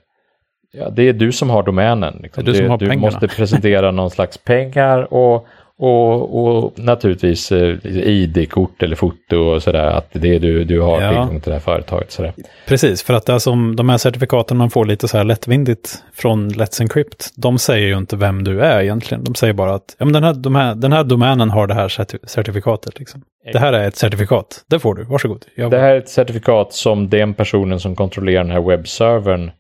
[0.79, 2.21] Ja, det är du som har domänen.
[2.23, 2.45] Liksom.
[2.45, 5.47] Du, som har du måste presentera någon slags pengar och,
[5.77, 11.01] Och, och naturligtvis eh, ID-kort eller foto och sådär, att det är du, du har
[11.03, 11.09] Ja.
[11.09, 12.11] tillgång till det här företaget.
[12.13, 12.33] Sådär.
[12.69, 16.03] Precis, för att det är som de här certifikaten man får lite så här lättvindigt
[16.15, 19.25] från Let's Encrypt, de säger ju inte vem du är egentligen.
[19.25, 21.75] De säger bara att ja, men den, här, de här, den här domänen har det
[21.75, 22.99] här certi- certifikatet.
[22.99, 23.23] Liksom.
[23.53, 25.45] Det här är ett certifikat, det får du, varsågod.
[25.55, 29.51] Jag, Det här är ett certifikat som den personen som kontrollerar den här webbservern.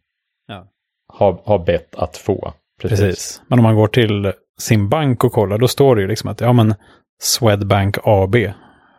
[1.14, 2.52] Har, har bett att få.
[2.82, 3.42] Precis.
[3.48, 6.40] Men om man går till sin bank och kollar, då står det ju liksom att
[6.40, 6.74] ja men
[7.22, 8.36] Swedbank AB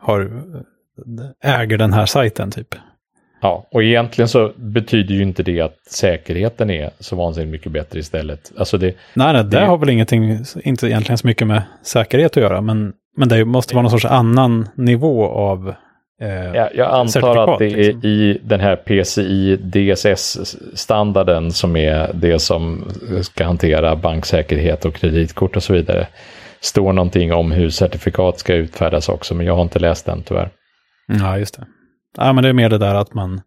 [0.02, 0.32] har,
[1.44, 2.76] äger den här sajten typ.
[3.42, 8.00] Ja, och egentligen så betyder ju inte det att säkerheten är så vansinnigt mycket bättre
[8.00, 8.52] istället.
[8.58, 12.32] Alltså det, Nej, nej det Det- har väl ingenting, inte egentligen så mycket med säkerhet
[12.38, 15.74] att göra, men, men det måste vara någon sorts annan nivå av
[16.22, 18.10] eh, Ja, jag antar att det är liksom.
[18.10, 22.84] i den här PCI DSS-standarden som är det som
[23.22, 26.08] ska hantera banksäkerhet och kreditkort och så vidare.
[26.60, 30.50] Står någonting om hur certifikat ska utfärdas också, men jag har inte läst den tyvärr.
[31.08, 31.66] Ja, just det.
[32.18, 33.42] Ja, men det är mer det där att man...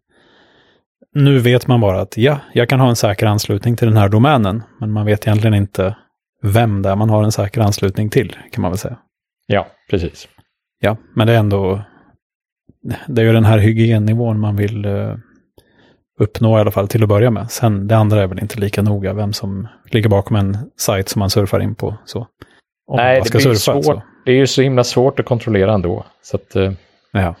[1.15, 4.09] Nu vet man bara att ja, jag kan ha en säker anslutning till den här
[4.09, 5.95] domänen, men man vet egentligen inte
[6.41, 8.97] vem det är man har en säker anslutning till, kan man väl säga.
[9.47, 10.27] Ja, precis.
[10.79, 11.81] Ja, men det är ändå...
[13.07, 15.15] Det är ju den här hygiennivån man vill eh,
[16.19, 17.51] uppnå i alla fall till att börja med.
[17.51, 21.19] Sen det andra är väl inte lika noga vem som ligger bakom en sajt som
[21.19, 21.95] man surfar in på.
[22.05, 22.19] Så.
[22.87, 23.85] Om Nej, det blir surfa, svårt.
[23.85, 24.01] så.
[24.25, 26.05] Det är ju så himla svårt att kontrollera ändå.
[26.21, 26.71] Så att, eh,
[27.11, 27.35] Ja.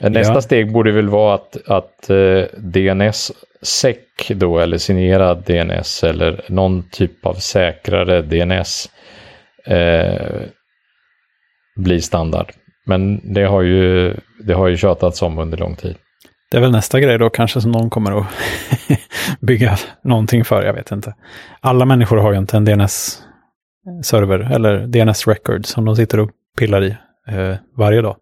[0.00, 0.40] nästa Ja.
[0.40, 3.96] steg borde väl vara att, att eh, DNS-SEC
[4.34, 8.90] då, eller signerad DNS, eller någon typ av säkrare DNS
[9.66, 10.42] eh,
[11.76, 12.52] blir standard.
[12.86, 14.14] Men det har ju,
[14.46, 15.96] det har ju tjatats om under lång tid.
[16.50, 18.26] Det är väl nästa grej då kanske som någon kommer att
[19.40, 21.14] bygga någonting för, jag vet inte.
[21.60, 26.96] Alla människor har ju inte en DNS-server eller DNS-record som de sitter och pillar i
[27.28, 28.16] eh, varje dag.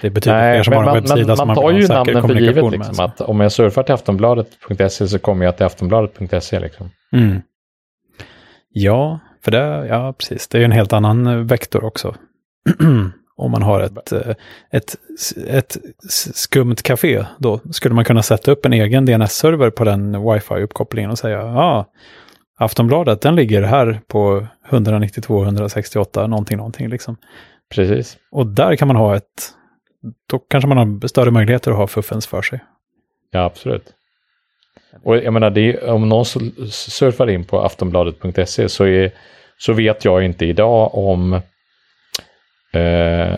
[0.00, 1.82] Det betyder fler Nej, som men har en man, webbsida man, som man tar ju
[1.82, 2.72] säker namnen för givet.
[2.72, 3.02] Liksom, så.
[3.02, 6.60] att om jag surfar till aftonbladet.se så kommer jag till aftonbladet.se.
[6.60, 6.90] Liksom.
[7.12, 7.42] Mm.
[8.72, 12.14] Ja, för det, ja precis, det är ju en helt annan eh, vektor också.
[13.36, 14.34] Om man har ett, eh,
[14.70, 14.96] ett,
[15.46, 15.76] ett
[16.34, 21.18] skumt café, då skulle man kunna sätta upp en egen DNS-server på den wifi-uppkopplingen och
[21.18, 21.86] säga, ja,
[22.58, 27.16] Aftonbladet, den ligger här på 192, 168, någonting, någonting liksom.
[27.74, 28.16] Precis.
[28.30, 29.52] Och där kan man ha ett,
[30.30, 32.60] då kanske man har större möjligheter att ha fuffens för sig.
[33.30, 33.94] Ja, absolut.
[35.04, 36.24] Och jag menar, är, om någon
[36.70, 39.12] surfar in på aftonbladet.se så, är,
[39.58, 41.40] så vet jag inte idag om,
[42.72, 43.36] eh,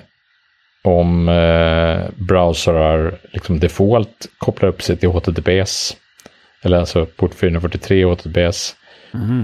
[0.85, 5.97] om eh, browsrar liksom default kopplar upp sig till HTTPS.
[6.63, 8.77] Eller alltså port 443 HTTPS.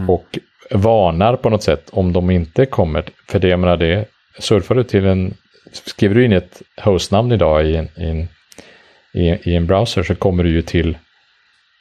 [0.08, 0.38] Och
[0.70, 3.04] varnar på något sätt om de inte kommer.
[3.28, 4.04] För det, jag menar det,
[4.38, 5.34] surfar du till en,
[5.72, 8.08] skriver du in ett hostnamn idag i en, i
[9.28, 10.98] en, i en browser så kommer du ju till,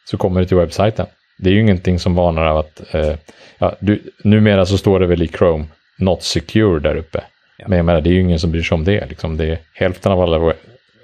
[0.09, 1.05] så kommer du till webbsajten.
[1.37, 3.15] Det är ju ingenting som varnar av att, eh,
[3.57, 5.65] ja, du, numera så står det väl i Chrome,
[5.97, 7.23] not secure där uppe.
[7.67, 9.05] Men jag menar, det är ju ingen som bryr sig om det.
[9.09, 10.53] Liksom det är, hälften av alla we-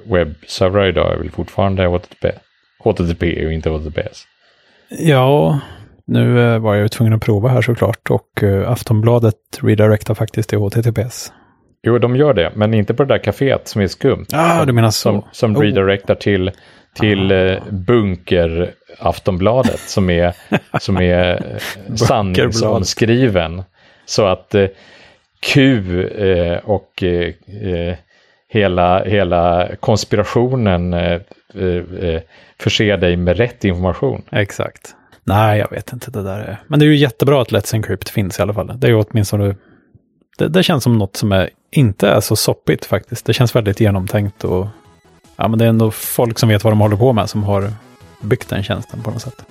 [0.06, 2.32] webbservrar idag är väl fortfarande HTTP,
[2.80, 4.24] HTTP och inte HTTPS.
[4.90, 5.60] Ja,
[6.08, 10.50] nu eh, var jag ju tvungen att prova här såklart och eh, Aftonbladet redirectar faktiskt
[10.50, 11.34] till HTTPS.
[11.84, 14.26] Jo, de gör det, men inte på det där kaféet som är skumt.
[14.34, 15.00] Ah, du menar så.
[15.12, 15.62] Som, som Oh.
[15.62, 16.52] redirectar till,
[17.00, 20.34] till eh, bunker Aftonbladet som är,
[20.80, 21.42] som är
[21.96, 23.64] sanningsomskriven.
[24.06, 24.56] Så att
[25.46, 27.34] Q eh, och eh,
[27.64, 27.96] eh,
[28.48, 31.22] hela, hela konspirationen eh,
[31.54, 32.22] eh, eh,
[32.60, 34.22] förser dig med rätt information.
[34.32, 34.96] Exakt.
[35.24, 36.40] Nej, jag vet inte det där.
[36.40, 36.62] Är.
[36.68, 38.80] Men det är ju jättebra att Let's Encrypt finns i alla fall.
[38.80, 39.56] Det är ju åtminstone...
[40.38, 43.26] Det, det känns som något som är, inte är så soppigt faktiskt.
[43.26, 44.68] Det känns väldigt genomtänkt och...
[45.36, 47.72] Ja, men det är ändå folk som vet vad de håller på med som har
[48.22, 49.46] byggt den tjänsten på något sätt.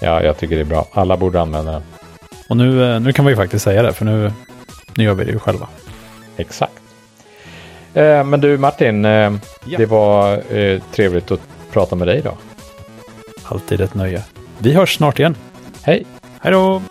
[0.00, 0.86] Ja, jag tycker det är bra.
[0.92, 1.82] Alla borde använda den.
[2.48, 4.32] Och nu, nu kan vi ju faktiskt säga det, för nu,
[4.96, 5.68] nu gör vi det ju själva.
[6.36, 6.72] Exakt.
[7.94, 9.78] Eh, men du Martin, eh, Ja.
[9.78, 11.40] det var eh, trevligt att
[11.72, 12.36] prata med dig idag.
[13.44, 14.22] Alltid ett nöje.
[14.58, 15.36] Vi hörs snart igen.
[15.82, 16.04] Hej!
[16.40, 16.82] Hej då!